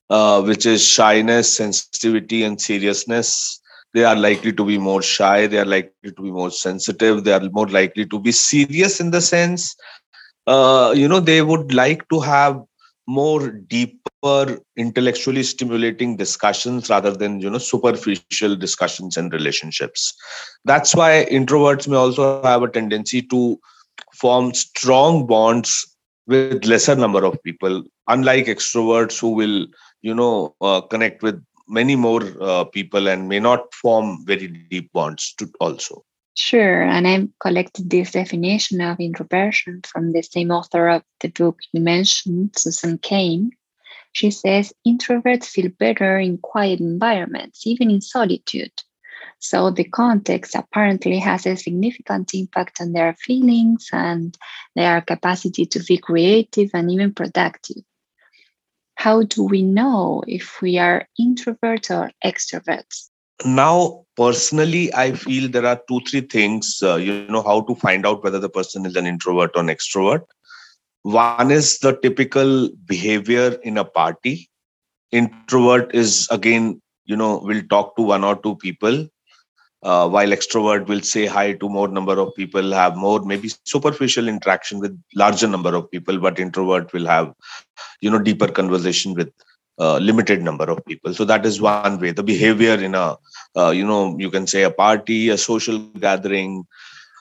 uh, 0.10 0.41
which 0.41 0.65
is 0.65 0.86
shyness 0.86 1.56
sensitivity 1.56 2.44
and 2.44 2.60
seriousness. 2.60 3.62
They 3.94 4.03
are 4.03 4.15
likely 4.15 4.53
to 4.53 4.65
be 4.65 4.77
more 4.77 5.01
shy 5.01 5.48
they 5.48 5.58
are 5.60 5.65
likely 5.65 6.12
to 6.12 6.22
be 6.22 6.32
more 6.32 6.51
sensitive 6.51 7.24
they 7.24 7.34
are 7.34 7.50
more 7.51 7.68
likely 7.68 8.06
to 8.06 8.20
be 8.20 8.32
serious 8.32 9.00
in 9.00 9.12
the 9.12 9.22
sense 9.22 9.75
uh, 10.48 10.94
you 10.96 11.08
know 11.08 11.20
they 11.20 11.41
would 11.41 11.74
like 11.74 12.08
to 12.10 12.20
have 12.20 12.62
more 13.08 13.50
deeper 13.50 14.60
intellectually 14.77 15.41
stimulating 15.41 16.15
discussions 16.18 16.89
rather 16.89 17.12
than 17.12 17.39
you 17.39 17.50
know 17.50 17.58
superficial 17.58 18.56
discussions 18.56 19.18
and 19.18 19.34
relationships. 19.34 20.13
That's 20.65 20.96
why 20.96 21.25
introverts 21.32 21.88
may 21.88 21.98
also 21.98 22.41
have 22.44 22.62
a 22.62 22.68
tendency 22.68 23.22
to 23.24 23.60
form 24.13 24.53
strong 24.53 25.25
bonds 25.27 25.96
with 26.27 26.65
lesser 26.65 26.96
number 26.96 27.24
of 27.25 27.41
people 27.44 27.84
unlike 28.08 28.46
extroverts 28.46 29.20
who 29.20 29.32
will 29.32 29.68
you 30.01 30.13
know 30.13 30.56
uh, 30.62 30.82
connect 30.82 31.24
with 31.24 31.44
many 31.68 31.96
more 31.96 32.24
uh, 32.41 32.63
people 32.63 33.08
and 33.08 33.29
may 33.29 33.39
not 33.39 33.74
form 33.74 34.25
very 34.25 34.48
deep 34.48 34.91
bonds 34.94 35.34
to 35.38 35.51
also 35.60 36.03
Sure, 36.36 36.84
and 36.84 37.06
i've 37.06 37.27
collected 37.41 37.89
this 37.89 38.12
definition 38.12 38.79
of 38.79 39.00
introversion 39.00 39.82
from 39.86 40.13
the 40.13 40.22
same 40.22 40.51
author 40.51 40.88
of 40.88 41.03
the 41.20 41.27
book 41.27 41.60
you 41.74 41.82
mentioned, 41.82 42.51
Susan 42.56 42.98
Cain. 42.98 43.51
She 44.13 44.32
says 44.32 44.74
introverts 44.88 45.46
feel 45.46 45.70
better 45.77 46.18
in 46.18 46.38
quiet 46.38 46.79
environments, 46.79 47.68
even 47.68 47.91
in 47.91 48.00
solitude. 48.00 48.72
So 49.39 49.72
the 49.72 49.86
context 49.86 50.53
apparently 50.53 51.17
has 51.19 51.46
a 51.46 51.55
significant 51.55 52.34
impact 52.34 52.81
on 52.81 52.91
their 52.91 53.13
feelings 53.13 53.89
and 53.93 54.38
their 54.75 55.01
capacity 55.01 55.65
to 55.67 55.79
be 55.79 55.98
creative 55.98 56.72
and 56.74 56.91
even 56.91 57.13
productive. 57.13 57.84
How 58.96 59.24
do 59.24 59.43
we 59.43 59.63
know 59.63 60.24
if 60.27 60.62
we 60.62 60.77
are 60.77 61.08
introverts 61.19 61.89
or 61.89 62.12
extroverts? 62.24 63.10
Now, 63.46 64.03
personally, 64.17 64.93
I 64.93 65.13
feel 65.13 65.50
there 65.50 65.65
are 65.65 65.81
two, 65.88 66.01
three 66.01 66.22
things, 66.22 66.81
uh, 66.84 66.96
you 66.96 67.25
know, 67.29 67.41
how 67.41 67.62
to 67.62 67.75
find 67.75 68.05
out 68.05 68.22
whether 68.22 68.39
the 68.39 68.50
person 68.50 68.86
is 68.86 68.98
an 68.98 69.08
introvert 69.08 69.51
or 69.55 69.62
an 69.62 69.67
extrovert. 69.67 70.25
One 71.03 71.50
is 71.50 71.79
the 71.79 71.93
typical 71.96 72.69
behavior 72.86 73.58
in 73.63 73.77
a 73.77 73.86
party. 73.86 74.50
Introvert 75.13 75.96
is, 75.96 76.27
again, 76.29 76.81
you 77.05 77.15
know, 77.15 77.38
will 77.38 77.63
talk 77.69 77.96
to 77.96 78.01
one 78.01 78.25
or 78.25 78.36
two 78.36 78.58
people 78.58 79.08
uh, 79.83 80.07
while 80.09 80.29
extrovert 80.29 80.88
will 80.88 81.01
say 81.01 81.25
hi 81.25 81.53
to 81.53 81.69
more 81.69 81.88
number 81.88 82.19
of 82.19 82.36
people 82.36 82.71
have 82.71 82.95
more 82.95 83.21
maybe 83.21 83.50
superficial 83.65 84.27
interaction 84.27 84.79
with 84.79 85.00
larger 85.15 85.48
number 85.48 85.74
of 85.75 85.89
people 85.91 86.19
but 86.19 86.39
introvert 86.39 86.91
will 86.93 87.05
have 87.05 87.33
you 88.01 88.09
know 88.09 88.19
deeper 88.19 88.48
conversation 88.48 89.13
with 89.13 89.31
uh, 89.79 89.98
limited 89.98 90.41
number 90.41 90.69
of 90.69 90.83
people. 90.86 91.13
So 91.13 91.24
that 91.25 91.45
is 91.45 91.62
one 91.62 92.00
way. 92.00 92.12
The 92.12 92.24
behavior 92.24 92.74
in 92.74 92.95
a 92.95 93.17
uh, 93.55 93.69
you 93.69 93.86
know 93.86 94.17
you 94.19 94.29
can 94.29 94.45
say 94.45 94.63
a 94.63 94.71
party 94.71 95.29
a 95.29 95.38
social 95.38 95.79
gathering. 95.79 96.65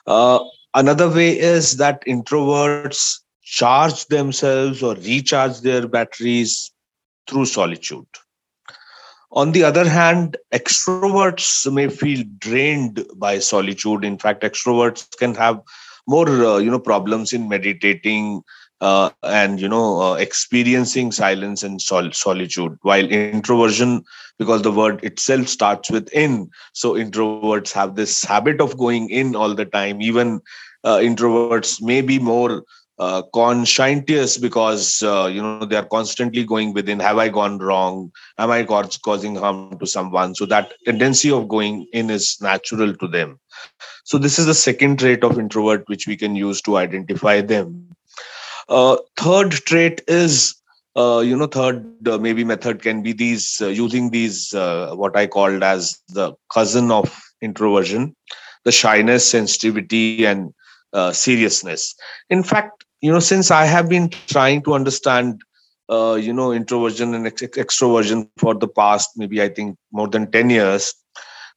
Uh, 0.05 0.39
another 0.73 1.09
way 1.09 1.39
is 1.39 1.77
that 1.77 2.03
introverts 2.05 3.19
charge 3.41 4.05
themselves 4.07 4.83
or 4.83 4.95
recharge 4.95 5.61
their 5.61 5.87
batteries 5.87 6.71
through 7.27 7.45
solitude 7.45 8.05
on 9.31 9.51
the 9.51 9.63
other 9.63 9.87
hand, 9.87 10.37
extroverts 10.53 11.71
may 11.71 11.87
feel 11.87 12.23
drained 12.39 13.05
by 13.15 13.39
solitude. 13.39 14.03
In 14.03 14.17
fact, 14.17 14.43
extroverts 14.43 15.15
can 15.17 15.35
have 15.35 15.61
more, 16.07 16.27
uh, 16.27 16.57
you 16.57 16.71
know, 16.71 16.79
problems 16.79 17.33
in 17.33 17.47
meditating 17.47 18.43
uh, 18.81 19.09
and 19.23 19.59
you 19.59 19.67
know 19.67 20.01
uh, 20.01 20.13
experiencing 20.15 21.11
silence 21.11 21.63
and 21.63 21.81
sol- 21.81 22.11
solitude. 22.11 22.77
While 22.81 23.05
introversion, 23.05 24.03
because 24.37 24.61
the 24.61 24.71
word 24.71 25.03
itself 25.03 25.47
starts 25.47 25.91
with 25.91 26.09
in, 26.13 26.49
so 26.73 26.93
introverts 26.93 27.71
have 27.73 27.95
this 27.95 28.23
habit 28.23 28.61
of 28.61 28.77
going 28.77 29.09
in 29.09 29.35
all 29.35 29.53
the 29.53 29.65
time. 29.65 30.01
Even 30.01 30.41
uh, 30.83 30.97
introverts 30.97 31.81
may 31.81 32.01
be 32.01 32.19
more 32.19 32.63
uh, 32.99 33.21
conscientious 33.33 34.37
because 34.37 35.01
uh, 35.03 35.29
you 35.31 35.41
know 35.41 35.65
they 35.65 35.75
are 35.75 35.85
constantly 35.85 36.43
going 36.43 36.73
within 36.73 36.99
have 36.99 37.17
i 37.17 37.29
gone 37.29 37.57
wrong? 37.57 38.11
Am 38.37 38.51
i 38.51 38.63
causing 38.63 39.35
harm 39.35 39.77
to 39.79 39.87
someone? 39.87 40.35
So 40.35 40.45
that 40.47 40.73
tendency 40.85 41.31
of 41.31 41.47
going 41.47 41.87
in 41.93 42.09
is 42.09 42.37
natural 42.41 42.93
to 42.95 43.07
them. 43.07 43.39
So 44.03 44.17
this 44.17 44.37
is 44.37 44.45
the 44.45 44.53
second 44.53 44.99
trait 44.99 45.23
of 45.23 45.39
introvert 45.39 45.83
which 45.87 46.07
we 46.07 46.17
can 46.17 46.35
use 46.35 46.61
to 46.63 46.77
identify 46.77 47.41
them. 47.41 47.89
Uh, 48.67 48.97
third 49.17 49.51
trait 49.51 50.01
is 50.07 50.55
uh, 50.95 51.19
you 51.19 51.37
know 51.37 51.47
third 51.47 52.07
uh, 52.07 52.17
maybe 52.17 52.43
method 52.43 52.81
can 52.81 53.01
be 53.01 53.13
these 53.13 53.61
using 53.61 54.09
these 54.09 54.51
what 54.53 55.15
i 55.15 55.25
called 55.25 55.63
as 55.63 55.97
the 56.09 56.33
cousin 56.51 56.91
of 56.91 57.21
introversion 57.41 58.13
the 58.65 58.71
shyness 58.71 59.27
sensitivity 59.27 60.25
and 60.25 60.53
uh, 60.93 61.11
seriousness. 61.11 61.95
In 62.29 62.43
fact, 62.43 62.83
you 63.01 63.11
know 63.11 63.19
since 63.19 63.51
i 63.51 63.65
have 63.65 63.89
been 63.89 64.09
trying 64.27 64.61
to 64.63 64.73
understand 64.73 65.41
uh, 65.89 66.15
you 66.21 66.33
know 66.33 66.51
introversion 66.51 67.13
and 67.13 67.27
ex- 67.27 67.41
extroversion 67.41 68.29
for 68.37 68.53
the 68.53 68.67
past 68.67 69.09
maybe 69.15 69.41
i 69.41 69.49
think 69.49 69.77
more 69.91 70.07
than 70.07 70.31
10 70.31 70.49
years. 70.49 70.93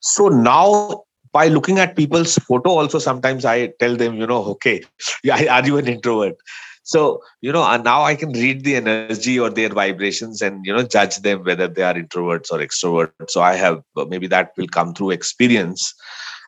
So 0.00 0.28
now 0.28 1.04
by 1.32 1.48
looking 1.48 1.78
at 1.78 1.96
people's 1.96 2.36
photo 2.36 2.70
also 2.70 2.98
sometimes 2.98 3.44
i 3.44 3.68
tell 3.78 3.96
them 3.96 4.14
you 4.14 4.26
know 4.26 4.42
okay 4.54 4.82
are 5.30 5.66
you 5.66 5.78
an 5.78 5.88
introvert? 5.88 6.36
So 6.84 7.22
you 7.40 7.52
know 7.52 7.62
and 7.64 7.84
now 7.84 8.02
i 8.02 8.14
can 8.14 8.32
read 8.32 8.64
the 8.64 8.76
energy 8.76 9.38
or 9.38 9.50
their 9.50 9.68
vibrations 9.68 10.42
and 10.42 10.64
you 10.64 10.72
know 10.72 10.82
judge 10.82 11.18
them 11.18 11.44
whether 11.44 11.68
they 11.68 11.82
are 11.82 11.94
introverts 11.94 12.50
or 12.50 12.58
extroverts. 12.58 13.30
So 13.30 13.42
i 13.42 13.54
have 13.54 13.82
uh, 13.96 14.04
maybe 14.06 14.26
that 14.28 14.52
will 14.56 14.68
come 14.68 14.94
through 14.94 15.10
experience. 15.10 15.94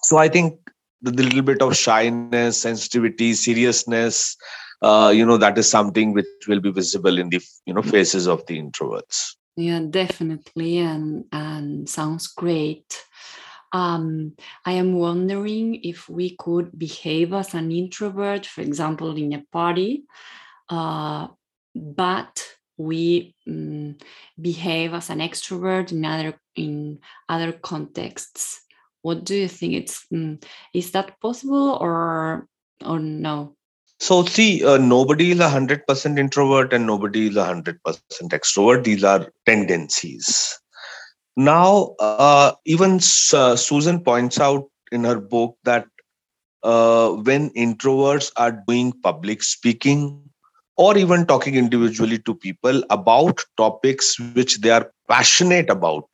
So 0.02 0.16
i 0.16 0.28
think 0.28 0.58
the, 1.02 1.10
the 1.10 1.22
little 1.22 1.42
bit 1.42 1.62
of 1.62 1.76
shyness 1.76 2.62
sensitivity 2.62 3.34
seriousness 3.34 4.36
uh, 4.84 5.10
you 5.10 5.24
know 5.24 5.36
that 5.36 5.56
is 5.58 5.68
something 5.68 6.12
which 6.12 6.48
will 6.48 6.60
be 6.60 6.70
visible 6.70 7.18
in 7.18 7.28
the 7.30 7.40
you 7.66 7.74
know 7.74 7.82
faces 7.82 8.26
of 8.26 8.44
the 8.46 8.60
introverts 8.60 9.36
yeah 9.56 9.80
definitely 10.00 10.78
and 10.78 11.24
and 11.32 11.88
sounds 11.88 12.28
great 12.28 13.04
um, 13.74 14.34
I 14.64 14.74
am 14.74 14.94
wondering 14.94 15.80
if 15.82 16.08
we 16.08 16.36
could 16.36 16.78
behave 16.78 17.32
as 17.32 17.54
an 17.54 17.72
introvert, 17.72 18.46
for 18.46 18.60
example, 18.60 19.16
in 19.16 19.32
a 19.32 19.42
party, 19.50 20.04
uh, 20.68 21.26
but 21.74 22.46
we 22.76 23.34
um, 23.48 23.96
behave 24.40 24.94
as 24.94 25.10
an 25.10 25.18
extrovert 25.18 25.90
in 25.90 26.04
other 26.04 26.38
in 26.54 27.00
other 27.28 27.50
contexts. 27.50 28.60
What 29.02 29.24
do 29.24 29.34
you 29.34 29.48
think? 29.48 29.74
It's 29.74 30.06
um, 30.12 30.38
is 30.72 30.92
that 30.92 31.20
possible 31.20 31.76
or 31.80 32.46
or 32.84 33.00
no? 33.00 33.56
So 34.00 34.24
see, 34.24 34.64
uh, 34.64 34.76
nobody 34.76 35.30
is 35.30 35.40
a 35.40 35.48
hundred 35.48 35.86
percent 35.86 36.18
introvert 36.18 36.72
and 36.72 36.86
nobody 36.86 37.28
is 37.28 37.36
a 37.36 37.44
hundred 37.44 37.82
percent 37.84 38.32
extrovert. 38.32 38.84
These 38.84 39.04
are 39.04 39.30
tendencies. 39.46 40.58
Now, 41.36 41.94
uh, 41.98 42.52
even 42.64 43.00
uh, 43.32 43.56
Susan 43.56 44.00
points 44.00 44.38
out 44.38 44.64
in 44.92 45.04
her 45.04 45.20
book 45.20 45.56
that 45.64 45.86
uh, 46.62 47.10
when 47.10 47.50
introverts 47.50 48.30
are 48.36 48.62
doing 48.66 48.92
public 49.02 49.42
speaking 49.42 50.28
or 50.76 50.96
even 50.96 51.26
talking 51.26 51.54
individually 51.54 52.18
to 52.20 52.34
people 52.34 52.82
about 52.90 53.40
topics 53.56 54.18
which 54.34 54.60
they 54.60 54.70
are 54.70 54.90
passionate 55.08 55.70
about, 55.70 56.08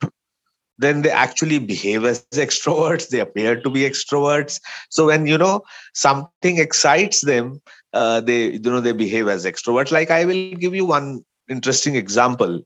then 0.81 1.03
they 1.03 1.11
actually 1.11 1.59
behave 1.59 2.05
as 2.05 2.25
extroverts. 2.33 3.09
They 3.09 3.21
appear 3.21 3.61
to 3.61 3.71
be 3.71 3.81
extroverts. 3.81 4.61
So 4.91 5.07
when 5.07 5.27
you 5.27 5.39
know 5.39 5.63
something 5.95 6.59
excites 6.59 7.21
them 7.21 7.61
uh, 7.93 8.21
they 8.21 8.53
you 8.53 8.61
know 8.61 8.81
they 8.81 8.93
behave 8.93 9.29
as 9.29 9.45
extroverts. 9.45 9.91
Like 9.91 10.11
i 10.11 10.25
will 10.25 10.55
give 10.55 10.75
you 10.75 10.85
one 10.85 11.25
interesting 11.49 11.97
example. 11.97 12.61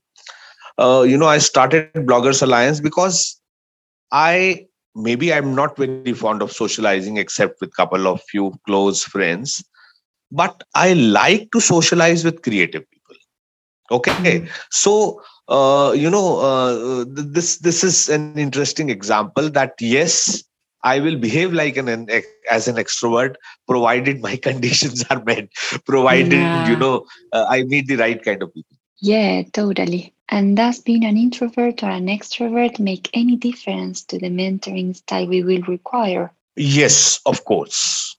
Uh, 0.77 1.05
you 1.07 1.17
know 1.17 1.27
i 1.27 1.37
started 1.37 1.93
bloggers 1.93 2.43
alliance 2.43 2.81
because 2.81 3.39
i 4.11 4.65
maybe 4.93 5.33
i'm 5.33 5.55
not 5.55 5.77
very 5.77 6.11
fond 6.13 6.41
of 6.41 6.51
socializing 6.51 7.15
except 7.15 7.61
with 7.61 7.73
couple 7.77 8.07
of 8.09 8.21
few 8.23 8.53
close 8.67 9.03
friends 9.03 9.63
but 10.31 10.65
i 10.73 10.91
like 10.91 11.49
to 11.51 11.61
socialize 11.61 12.25
with 12.25 12.41
creative 12.41 12.83
people. 12.91 13.15
Okay? 13.89 14.11
Mm-hmm. 14.11 14.47
so 14.69 15.21
uh, 15.47 15.93
you 15.95 16.09
know, 16.09 16.39
uh, 16.39 17.05
this 17.07 17.57
this 17.57 17.83
is 17.83 18.09
an 18.09 18.37
interesting 18.37 18.89
example 18.89 19.49
that 19.51 19.75
yes, 19.79 20.43
I 20.83 20.99
will 20.99 21.17
behave 21.17 21.53
like 21.53 21.77
an, 21.77 21.87
an 21.87 22.07
as 22.49 22.67
an 22.67 22.75
extrovert, 22.75 23.35
provided 23.67 24.21
my 24.21 24.35
conditions 24.47 25.03
are 25.09 25.23
met, 25.23 25.49
provided 25.85 26.33
yeah. 26.33 26.69
you 26.69 26.75
know 26.75 27.05
uh, 27.31 27.45
I 27.49 27.63
meet 27.63 27.87
the 27.87 27.97
right 27.97 28.21
kind 28.23 28.41
of 28.41 28.53
people. 28.53 28.77
Yeah, 29.01 29.43
totally. 29.53 30.13
And 30.29 30.57
does 30.57 30.79
being 30.79 31.05
an 31.05 31.17
introvert 31.17 31.83
or 31.83 31.89
an 31.89 32.07
extrovert 32.07 32.79
make 32.79 33.09
any 33.13 33.35
difference 33.35 34.03
to 34.05 34.17
the 34.17 34.29
mentoring 34.29 34.95
style 34.95 35.27
we 35.27 35.43
will 35.43 35.61
require? 35.63 36.31
Yes, 36.55 37.19
of 37.25 37.45
course. 37.45 38.17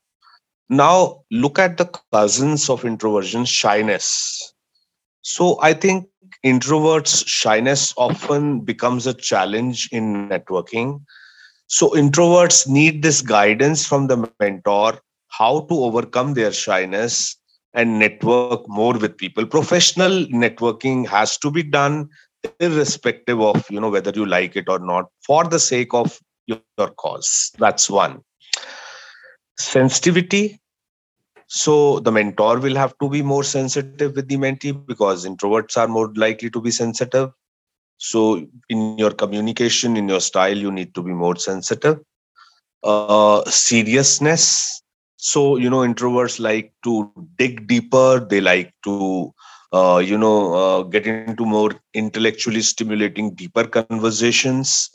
Now, 0.69 1.23
look 1.31 1.59
at 1.59 1.79
the 1.79 1.87
cousins 2.12 2.69
of 2.69 2.85
introversion 2.85 3.45
shyness. 3.45 4.53
So, 5.23 5.59
I 5.61 5.73
think 5.73 6.09
introverts' 6.45 7.27
shyness 7.27 7.95
often 7.97 8.61
becomes 8.61 9.07
a 9.07 9.15
challenge 9.15 9.89
in 9.93 10.29
networking. 10.29 11.03
So, 11.67 11.91
introverts 11.91 12.69
need 12.69 13.03
this 13.03 13.23
guidance 13.23 13.87
from 13.87 14.07
the 14.07 14.31
mentor 14.41 15.01
how 15.29 15.61
to 15.69 15.75
overcome 15.75 16.35
their 16.35 16.53
shyness 16.53 17.37
and 17.75 17.99
network 17.99 18.67
more 18.69 18.95
with 18.95 19.17
people. 19.17 19.45
Professional 19.45 20.25
networking 20.27 21.07
has 21.07 21.37
to 21.39 21.51
be 21.51 21.62
done 21.62 22.09
irrespective 22.61 23.41
of 23.41 23.69
you 23.71 23.81
know 23.81 23.91
whether 23.91 24.11
you 24.11 24.25
like 24.25 24.57
it 24.57 24.69
or 24.69 24.79
not 24.79 25.07
for 25.27 25.45
the 25.45 25.59
sake 25.59 25.93
of 25.93 26.19
your, 26.47 26.61
cause. 26.97 27.51
That's 27.59 27.91
one. 27.91 28.21
Sensitivity 29.59 30.61
so 31.47 32.01
the 32.01 32.13
mentor 32.13 32.59
will 32.59 32.77
have 32.77 32.95
to 33.01 33.09
be 33.09 33.23
more 33.23 33.45
sensitive 33.45 34.07
with 34.17 34.29
the 34.29 34.37
mentee 34.37 34.77
because 34.87 35.25
introverts 35.27 35.77
are 35.77 35.89
more 35.89 36.13
likely 36.17 36.51
to 36.51 36.61
be 36.61 36.71
sensitive. 36.71 37.31
So 37.99 38.47
in 38.69 38.99
your 38.99 39.11
communication 39.13 39.97
in 39.97 40.09
your 40.09 40.21
style 40.21 40.57
you 40.57 40.71
need 40.71 40.95
to 40.95 41.03
be 41.03 41.13
more 41.13 41.37
sensitive. 41.37 42.01
Uh, 42.83 43.43
seriousness. 43.49 44.83
So 45.17 45.57
you 45.57 45.71
know 45.71 45.81
introverts 45.81 46.41
like 46.41 46.73
to 46.85 47.11
dig 47.39 47.67
deeper. 47.69 48.21
They 48.21 48.41
like 48.41 48.73
to 48.85 49.33
uh, 49.73 50.03
you 50.05 50.19
know 50.19 50.55
uh, 50.55 50.83
get 50.85 51.07
into 51.07 51.45
more 51.45 51.73
intellectually 51.95 52.63
stimulating 52.63 53.35
deeper 53.35 53.67
conversations. 53.67 54.91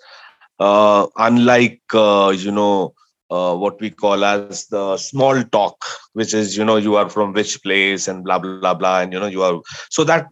Uh, 0.60 1.08
unlike 1.18 1.82
uh, 1.94 2.34
you 2.36 2.52
know 2.52 2.94
uh, 3.32 3.56
what 3.56 3.82
we 3.82 3.92
call 3.92 4.26
as 4.26 4.68
the 4.68 4.98
small 4.98 5.44
talk 5.46 5.76
which 6.14 6.34
is 6.34 6.58
you 6.58 6.66
know 6.66 6.78
you 6.78 6.96
are 6.96 7.10
from 7.10 7.34
which 7.34 7.62
place 7.64 8.08
and 8.08 8.24
blah 8.26 8.40
blah 8.40 8.74
blah 8.76 9.02
and 9.02 9.14
you 9.14 9.20
know 9.20 9.28
you 9.28 9.42
are 9.44 9.62
so 9.90 10.04
that 10.04 10.28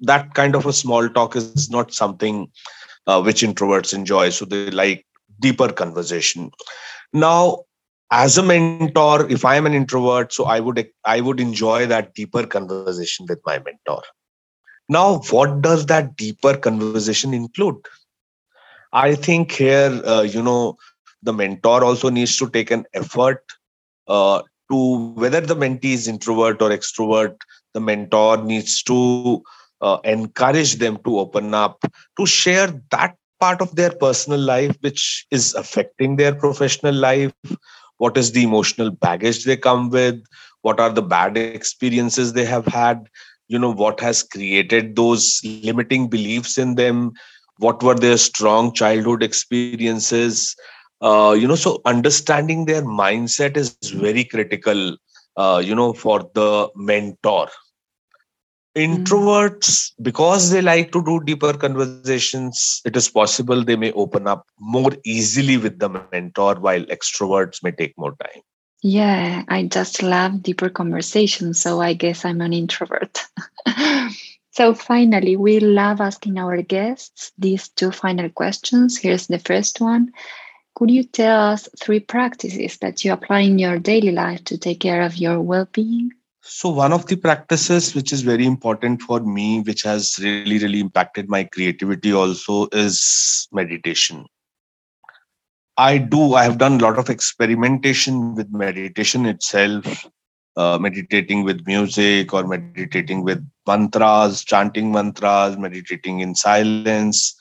that 0.00 0.34
kind 0.34 0.56
of 0.56 0.66
a 0.66 0.72
small 0.72 1.08
talk 1.08 1.36
is 1.36 1.70
not 1.70 1.92
something 1.92 2.48
uh, 3.06 3.22
which 3.22 3.42
introverts 3.42 3.94
enjoy. 3.94 4.30
So 4.30 4.44
they 4.46 4.70
like 4.70 5.06
deeper 5.40 5.72
conversation. 5.72 6.50
Now 7.12 7.64
as 8.10 8.38
a 8.38 8.42
mentor 8.42 9.30
if 9.30 9.44
i 9.44 9.54
am 9.56 9.66
an 9.66 9.74
introvert 9.74 10.32
so 10.32 10.44
i 10.44 10.58
would 10.58 10.78
i 11.04 11.20
would 11.20 11.40
enjoy 11.40 11.86
that 11.86 12.14
deeper 12.14 12.46
conversation 12.46 13.26
with 13.28 13.40
my 13.46 13.58
mentor. 13.58 14.02
Now 14.88 15.20
what 15.30 15.62
does 15.62 15.86
that 15.86 16.16
deeper 16.16 16.56
conversation 16.56 17.34
include? 17.34 17.76
I 18.92 19.14
think 19.14 19.52
here 19.52 20.00
uh, 20.04 20.22
you 20.22 20.42
know 20.42 20.76
the 21.22 21.32
mentor 21.32 21.84
also 21.84 22.10
needs 22.10 22.36
to 22.36 22.48
take 22.50 22.70
an 22.70 22.84
effort 22.94 23.42
uh, 24.08 24.42
to 24.70 25.12
whether 25.14 25.40
the 25.40 25.56
mentee 25.56 25.94
is 25.94 26.08
introvert 26.08 26.60
or 26.62 26.70
extrovert 26.70 27.36
the 27.74 27.80
mentor 27.80 28.38
needs 28.38 28.82
to 28.82 29.42
uh, 29.80 29.98
encourage 30.04 30.76
them 30.76 30.98
to 31.04 31.18
open 31.18 31.54
up 31.54 31.84
to 32.18 32.26
share 32.26 32.68
that 32.90 33.16
part 33.40 33.60
of 33.60 33.74
their 33.76 33.90
personal 33.90 34.40
life 34.40 34.76
which 34.80 35.26
is 35.30 35.54
affecting 35.54 36.16
their 36.16 36.34
professional 36.34 36.94
life. 36.94 37.32
What 37.98 38.16
is 38.16 38.32
the 38.32 38.42
emotional 38.42 38.90
baggage 38.90 39.44
they 39.44 39.56
come 39.56 39.90
with? 39.90 40.22
What 40.62 40.80
are 40.80 40.90
the 40.90 41.02
bad 41.02 41.36
experiences 41.36 42.32
they 42.32 42.44
have 42.44 42.66
had? 42.66 43.08
You 43.48 43.58
know 43.58 43.72
what 43.72 44.00
has 44.00 44.22
created 44.22 44.96
those 44.96 45.40
limiting 45.44 46.08
beliefs 46.08 46.58
in 46.58 46.74
them? 46.74 47.12
What 47.58 47.82
were 47.82 47.94
their 47.94 48.18
strong 48.18 48.72
childhood 48.72 49.22
experiences 49.22 50.56
uh, 51.00 51.36
you 51.38 51.46
know 51.46 51.54
so 51.56 51.80
understanding 51.84 52.64
their 52.64 52.82
mindset 52.82 53.56
is 53.56 53.76
very 53.90 54.24
critical 54.24 54.96
uh, 55.36 55.62
you 55.64 55.74
know 55.74 55.92
for 55.92 56.28
the 56.34 56.68
mentor. 56.74 57.48
Introverts 58.76 59.92
because 60.02 60.50
they 60.50 60.62
like 60.62 60.92
to 60.92 61.02
do 61.04 61.20
deeper 61.24 61.52
conversations 61.52 62.80
it 62.84 62.96
is 62.96 63.08
possible 63.08 63.64
they 63.64 63.74
may 63.74 63.90
open 63.92 64.28
up 64.28 64.46
more 64.60 64.92
easily 65.04 65.56
with 65.56 65.78
the 65.80 65.88
mentor 65.88 66.54
while 66.56 66.84
extroverts 66.84 67.62
may 67.62 67.72
take 67.72 67.94
more 67.96 68.14
time. 68.22 68.42
Yeah 68.82 69.42
i 69.48 69.64
just 69.64 70.02
love 70.02 70.42
deeper 70.42 70.68
conversations 70.68 71.60
so 71.60 71.80
i 71.80 71.92
guess 71.92 72.24
i'm 72.24 72.40
an 72.40 72.52
introvert. 72.52 73.18
So 74.58 74.74
finally 74.74 75.36
we 75.36 75.60
love 75.60 76.00
asking 76.00 76.36
our 76.36 76.62
guests 76.62 77.30
these 77.38 77.68
two 77.68 77.92
final 77.92 78.28
questions. 78.28 78.98
Here's 78.98 79.28
the 79.28 79.38
first 79.38 79.80
one 79.80 80.12
could 80.74 80.90
you 80.90 81.02
tell 81.02 81.52
us 81.52 81.68
three 81.80 82.00
practices 82.00 82.78
that 82.78 83.04
you 83.04 83.12
apply 83.12 83.40
in 83.40 83.58
your 83.58 83.78
daily 83.78 84.12
life 84.12 84.44
to 84.44 84.58
take 84.58 84.80
care 84.80 85.02
of 85.02 85.16
your 85.16 85.40
well-being? 85.40 86.12
So 86.42 86.70
one 86.70 86.92
of 86.92 87.06
the 87.06 87.16
practices 87.16 87.94
which 87.94 88.12
is 88.12 88.22
very 88.22 88.46
important 88.46 89.02
for 89.02 89.20
me 89.20 89.60
which 89.60 89.82
has 89.82 90.18
really 90.20 90.58
really 90.58 90.80
impacted 90.80 91.28
my 91.28 91.44
creativity 91.44 92.12
also 92.12 92.68
is 92.72 93.48
meditation. 93.52 94.24
I 95.76 95.98
do 95.98 96.34
i 96.34 96.42
have 96.42 96.58
done 96.58 96.80
a 96.80 96.82
lot 96.82 96.98
of 96.98 97.08
experimentation 97.08 98.34
with 98.34 98.50
meditation 98.50 99.26
itself 99.26 100.08
uh, 100.56 100.76
meditating 100.76 101.44
with 101.44 101.64
music 101.66 102.34
or 102.34 102.46
meditating 102.46 103.22
with 103.22 103.46
mantras 103.66 104.42
chanting 104.42 104.90
mantras 104.90 105.56
meditating 105.56 106.18
in 106.20 106.34
silence 106.34 107.36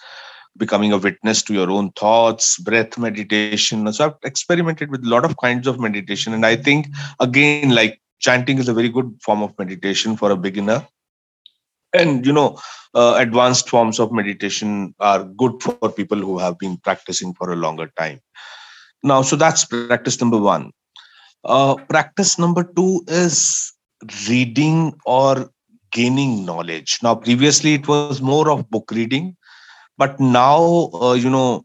becoming 0.58 0.92
a 0.92 0.98
witness 0.98 1.42
to 1.44 1.54
your 1.54 1.70
own 1.70 1.92
thoughts 1.92 2.58
breath 2.60 2.98
meditation. 2.98 3.92
So 3.94 4.06
i've 4.06 4.16
experimented 4.24 4.92
with 4.92 5.06
a 5.06 5.10
lot 5.10 5.26
of 5.26 5.38
kinds 5.38 5.68
of 5.68 5.80
meditation. 5.80 6.34
And 6.34 6.46
i 6.46 6.56
think 6.56 6.88
again 7.20 7.70
like 7.70 8.02
chanting 8.20 8.58
is 8.58 8.68
a 8.68 8.74
very 8.74 8.90
good 8.90 9.18
form 9.24 9.44
of 9.44 9.58
meditation 9.60 10.18
for 10.18 10.32
a 10.32 10.38
beginner. 10.38 10.88
And 11.94 12.26
you 12.26 12.34
know 12.34 12.60
uh, 12.94 13.16
advanced 13.18 13.70
forms 13.70 14.00
of 14.00 14.12
meditation 14.12 14.96
are 15.00 15.24
good 15.24 15.62
for 15.62 15.92
people 15.92 16.18
who 16.18 16.40
have 16.40 16.58
been 16.58 16.78
practicing 16.78 17.34
for 17.34 17.52
a 17.52 17.56
longer 17.56 17.92
time. 17.98 18.20
Now 19.04 19.22
so 19.22 19.36
that's 19.36 19.66
practice 19.66 20.20
number 20.20 20.40
one. 20.40 20.72
Uh, 21.44 21.76
practice 21.76 22.38
number 22.40 22.64
two 22.64 23.04
is 23.08 23.72
reading 24.28 24.94
or 25.06 25.50
gaining 25.92 26.46
knowledge. 26.46 27.00
Now 27.02 27.16
previously 27.16 27.76
it 27.76 27.88
was 27.88 28.22
more 28.22 28.50
of 28.52 28.70
book 28.70 28.92
reading 28.92 29.37
but 29.98 30.20
now 30.20 30.90
uh, 30.94 31.14
you 31.14 31.30
know 31.30 31.64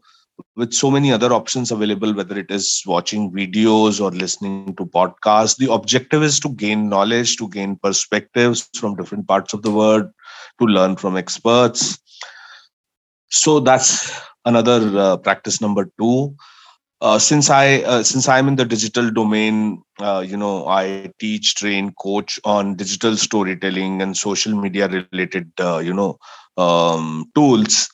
with 0.55 0.73
so 0.73 0.89
many 0.89 1.11
other 1.11 1.33
options 1.33 1.71
available, 1.71 2.13
whether 2.13 2.37
it 2.37 2.49
is 2.49 2.83
watching 2.85 3.31
videos 3.31 4.01
or 4.01 4.11
listening 4.11 4.75
to 4.75 4.85
podcasts, 4.85 5.57
the 5.57 5.71
objective 5.71 6.23
is 6.23 6.39
to 6.39 6.49
gain 6.49 6.89
knowledge, 6.89 7.37
to 7.37 7.49
gain 7.49 7.75
perspectives 7.75 8.69
from 8.75 8.95
different 8.95 9.27
parts 9.27 9.53
of 9.53 9.61
the 9.61 9.71
world, 9.71 10.09
to 10.59 10.65
learn 10.65 10.95
from 10.95 11.17
experts. 11.17 11.99
So 13.29 13.59
that's 13.59 14.11
another 14.45 14.97
uh, 14.97 15.17
practice 15.17 15.61
number 15.61 15.91
two. 15.99 16.35
Uh, 17.01 17.19
since 17.19 17.49
I 17.49 17.81
uh, 17.81 18.03
since 18.03 18.29
I'm 18.29 18.47
in 18.47 18.55
the 18.55 18.63
digital 18.63 19.11
domain, 19.11 19.83
uh, 19.99 20.23
you 20.25 20.37
know, 20.37 20.67
I 20.67 21.11
teach, 21.19 21.55
train, 21.55 21.93
coach 22.01 22.39
on 22.45 22.75
digital 22.75 23.17
storytelling 23.17 24.01
and 24.01 24.15
social 24.15 24.55
media 24.55 24.87
related, 24.87 25.51
uh, 25.59 25.79
you 25.79 25.93
know, 25.93 26.17
um, 26.57 27.29
tools 27.35 27.89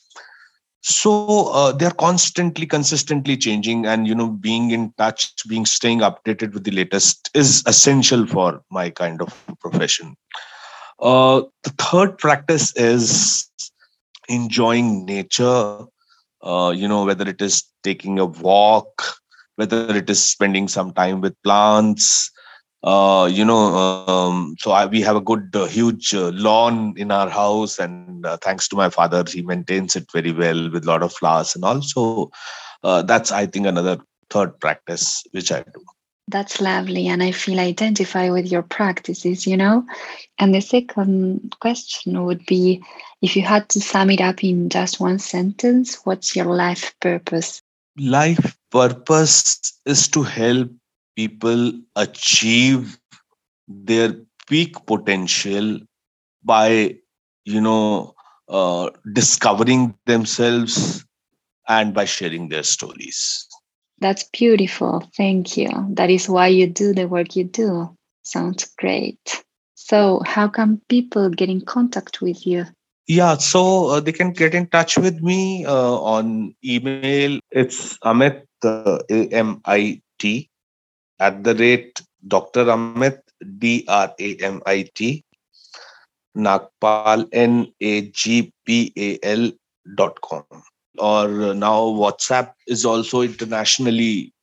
so 0.90 1.48
uh, 1.50 1.72
they're 1.72 1.92
constantly 1.92 2.66
consistently 2.66 3.38
changing 3.38 3.86
and 3.86 4.08
you 4.08 4.16
know 4.16 4.30
being 4.30 4.72
in 4.72 4.92
touch 4.98 5.34
being 5.48 5.66
staying 5.66 6.00
updated 6.00 6.54
with 6.54 6.64
the 6.64 6.72
latest 6.72 7.30
is 7.34 7.64
essential 7.68 8.26
for 8.26 8.62
my 8.72 8.90
kind 8.90 9.22
of 9.22 9.46
profession. 9.60 10.16
Uh, 11.00 11.42
the 11.64 11.70
third 11.78 12.18
practice 12.18 12.76
is 12.76 13.50
enjoying 14.28 15.06
nature. 15.06 15.86
Uh, 16.42 16.74
you 16.76 16.88
know 16.88 17.06
whether 17.06 17.28
it 17.28 17.42
is 17.42 17.64
taking 17.84 18.18
a 18.18 18.26
walk 18.26 19.20
whether 19.60 19.94
it 19.96 20.10
is 20.10 20.24
spending 20.24 20.70
some 20.70 20.94
time 20.94 21.20
with 21.20 21.36
plants 21.44 22.32
uh, 22.84 23.30
you 23.32 23.44
know, 23.44 23.58
um, 24.08 24.56
so 24.60 24.72
I, 24.72 24.86
we 24.86 25.02
have 25.02 25.18
a 25.18 25.22
good, 25.22 25.50
uh, 25.54 25.66
huge 25.66 26.14
uh, 26.14 26.30
lawn 26.30 26.94
in 26.96 27.12
our 27.12 27.30
house, 27.30 27.78
and 27.78 28.26
uh, 28.26 28.38
thanks 28.38 28.68
to 28.70 28.76
my 28.76 28.90
father, 28.90 29.24
he 29.28 29.42
maintains 29.42 29.96
it 29.96 30.10
very 30.12 30.32
well 30.32 30.72
with 30.72 30.86
a 30.86 30.88
lot 30.88 31.04
of 31.04 31.14
flowers, 31.14 31.56
and 31.56 31.66
also 31.66 32.32
uh, 32.84 33.02
that's 33.02 33.32
I 33.32 33.48
think 33.48 33.66
another 33.66 33.98
third 34.30 34.60
practice 34.60 35.24
which 35.32 35.52
I 35.52 35.64
do. 35.64 35.84
That's 36.30 36.62
lovely, 36.62 37.08
and 37.08 37.22
I 37.22 37.32
feel 37.32 37.60
identify 37.60 38.30
with 38.30 38.50
your 38.50 38.62
practices, 38.62 39.46
you 39.46 39.58
know. 39.58 39.86
And 40.38 40.56
the 40.56 40.62
second 40.62 41.56
question 41.60 42.24
would 42.24 42.46
be, 42.46 42.82
if 43.22 43.36
you 43.36 43.42
had 43.42 43.68
to 43.70 43.82
sum 43.82 44.10
it 44.12 44.22
up 44.22 44.44
in 44.44 44.70
just 44.70 45.00
one 45.02 45.20
sentence, 45.20 45.96
what's 46.06 46.36
your 46.36 46.46
life 46.46 46.94
purpose? 47.02 47.62
Life 47.98 48.58
purpose 48.72 49.74
is 49.86 50.08
to 50.10 50.24
help 50.24 50.70
people 51.20 51.74
achieve 51.98 52.98
their 53.68 54.16
peak 54.48 54.74
potential 54.86 55.80
by 56.44 56.96
you 57.44 57.62
know 57.62 58.16
uh, 58.48 58.90
discovering 59.14 59.94
themselves 60.06 61.04
and 61.68 61.94
by 61.94 62.06
sharing 62.06 62.48
their 62.50 62.64
stories. 62.64 63.46
That's 64.00 64.24
beautiful. 64.32 65.04
Thank 65.18 65.58
you. 65.58 65.70
That 66.00 66.10
is 66.10 66.30
why 66.30 66.48
you 66.48 66.68
do 66.68 66.94
the 66.94 67.08
work 67.08 67.36
you 67.36 67.44
do. 67.44 67.96
Sounds 68.24 68.64
great. 68.78 69.44
So, 69.76 70.22
how 70.26 70.48
can 70.48 70.82
people 70.88 71.30
get 71.30 71.50
in 71.50 71.62
contact 71.62 72.22
with 72.22 72.48
you? 72.48 72.66
Yeah, 73.08 73.38
so 73.38 73.90
uh, 73.90 74.00
they 74.00 74.14
can 74.14 74.32
get 74.32 74.54
in 74.54 74.68
touch 74.68 74.98
with 74.98 75.20
me 75.22 75.66
uh, 75.66 75.98
on 76.16 76.56
email. 76.64 77.40
It's 77.52 77.98
Amit, 78.06 78.46
uh, 78.64 79.00
A-M-I-T, 79.10 80.50
at 81.20 81.44
the 81.44 81.56
rate 81.56 82.02
Dr. 82.28 82.66
Amit, 82.66 83.20
D-R-A-M-I-T, 83.58 85.24
Nagpal, 86.38 87.28
N-A-G-P-A-L 87.32 87.92
dot 89.96 90.22
com. 90.22 90.44
Or 90.98 91.54
now 91.54 91.82
WhatsApp 91.82 92.54
is 92.68 92.86
also 92.86 93.22
internationally 93.22 94.34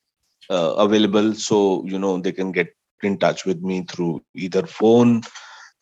uh, 0.48 0.74
available. 0.78 1.34
So, 1.34 1.84
you 1.84 1.98
know, 1.98 2.18
they 2.18 2.32
can 2.32 2.52
get 2.52 2.74
in 3.02 3.18
touch 3.18 3.44
with 3.44 3.60
me 3.62 3.82
through 3.82 4.22
either 4.34 4.66
phone 4.66 5.22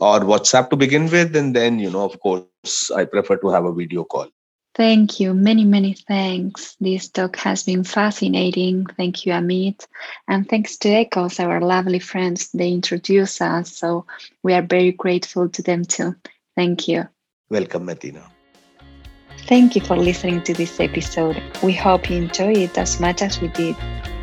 or 0.00 0.20
WhatsApp 0.20 0.70
to 0.70 0.76
begin 0.76 1.08
with. 1.10 1.36
And 1.36 1.54
then, 1.54 1.78
you 1.78 1.90
know, 1.90 2.04
of 2.04 2.18
course, 2.20 2.90
I 2.90 3.04
prefer 3.04 3.36
to 3.36 3.50
have 3.50 3.64
a 3.64 3.72
video 3.72 4.02
call. 4.04 4.28
Thank 4.74 5.20
you. 5.20 5.34
Many, 5.34 5.64
many 5.64 5.94
thanks. 5.94 6.74
This 6.80 7.08
talk 7.08 7.36
has 7.36 7.62
been 7.62 7.84
fascinating. 7.84 8.86
Thank 8.96 9.24
you, 9.24 9.32
Amit. 9.32 9.86
And 10.26 10.48
thanks 10.48 10.76
to 10.78 10.88
Echoes, 10.88 11.38
our 11.38 11.60
lovely 11.60 12.00
friends. 12.00 12.50
They 12.50 12.72
introduced 12.72 13.40
us. 13.40 13.76
So 13.76 14.04
we 14.42 14.52
are 14.52 14.62
very 14.62 14.90
grateful 14.90 15.48
to 15.50 15.62
them 15.62 15.84
too. 15.84 16.16
Thank 16.56 16.88
you. 16.88 17.06
Welcome, 17.50 17.84
Martina. 17.86 18.28
Thank 19.46 19.76
you 19.76 19.82
for 19.82 19.96
listening 19.96 20.42
to 20.42 20.52
this 20.54 20.80
episode. 20.80 21.40
We 21.62 21.72
hope 21.72 22.10
you 22.10 22.16
enjoyed 22.16 22.56
it 22.56 22.76
as 22.76 22.98
much 22.98 23.22
as 23.22 23.40
we 23.40 23.46
did. 23.48 23.76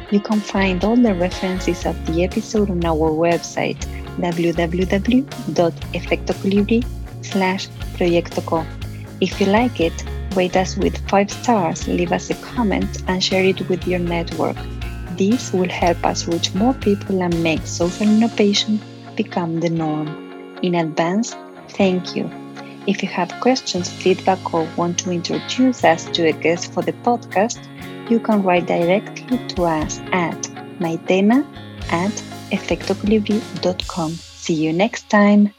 You 0.10 0.20
can 0.20 0.42
find 0.42 0.84
all 0.84 0.98
the 0.98 1.14
references 1.14 1.86
of 1.86 1.96
the 2.08 2.26
episode 2.26 2.70
on 2.70 2.84
our 2.84 3.12
website 3.12 3.80
www.efectocolibri 4.18 6.84
slash 7.24 7.70
proyectoco. 7.96 8.66
If 9.22 9.40
you 9.40 9.48
like 9.48 9.80
it, 9.80 9.94
rate 10.36 10.56
us 10.56 10.78
with 10.78 10.98
5 11.10 11.32
stars, 11.32 11.88
leave 11.88 12.12
us 12.12 12.30
a 12.30 12.36
comment, 12.36 13.04
and 13.08 13.24
share 13.24 13.44
it 13.44 13.68
with 13.70 13.88
your 13.88 14.00
network. 14.00 14.58
This 15.18 15.52
will 15.54 15.70
help 15.70 16.04
us 16.06 16.28
reach 16.28 16.54
more 16.56 16.74
people 16.74 17.22
and 17.22 17.44
make 17.44 17.66
social 17.66 18.08
innovation 18.08 18.82
become 19.16 19.60
the 19.60 19.70
norm. 19.70 20.08
In 20.62 20.76
advance, 20.76 21.36
thank 21.70 22.16
you. 22.16 22.30
If 22.88 23.04
you 23.04 23.10
have 23.10 23.32
questions, 23.42 23.90
feedback, 23.90 24.54
or 24.54 24.68
want 24.76 24.98
to 25.00 25.12
introduce 25.12 25.84
us 25.84 26.06
to 26.12 26.28
a 26.28 26.32
guest 26.32 26.74
for 26.74 26.82
the 26.82 26.94
podcast, 26.94 27.60
you 28.10 28.20
can 28.20 28.42
write 28.44 28.68
directly 28.68 29.38
to 29.50 29.64
us 29.64 30.00
at 30.12 30.42
maitena 30.80 31.46
at 31.92 32.12
efectocolibri.com. 32.52 34.12
See 34.12 34.56
you 34.56 34.74
next 34.74 35.10
time. 35.10 35.54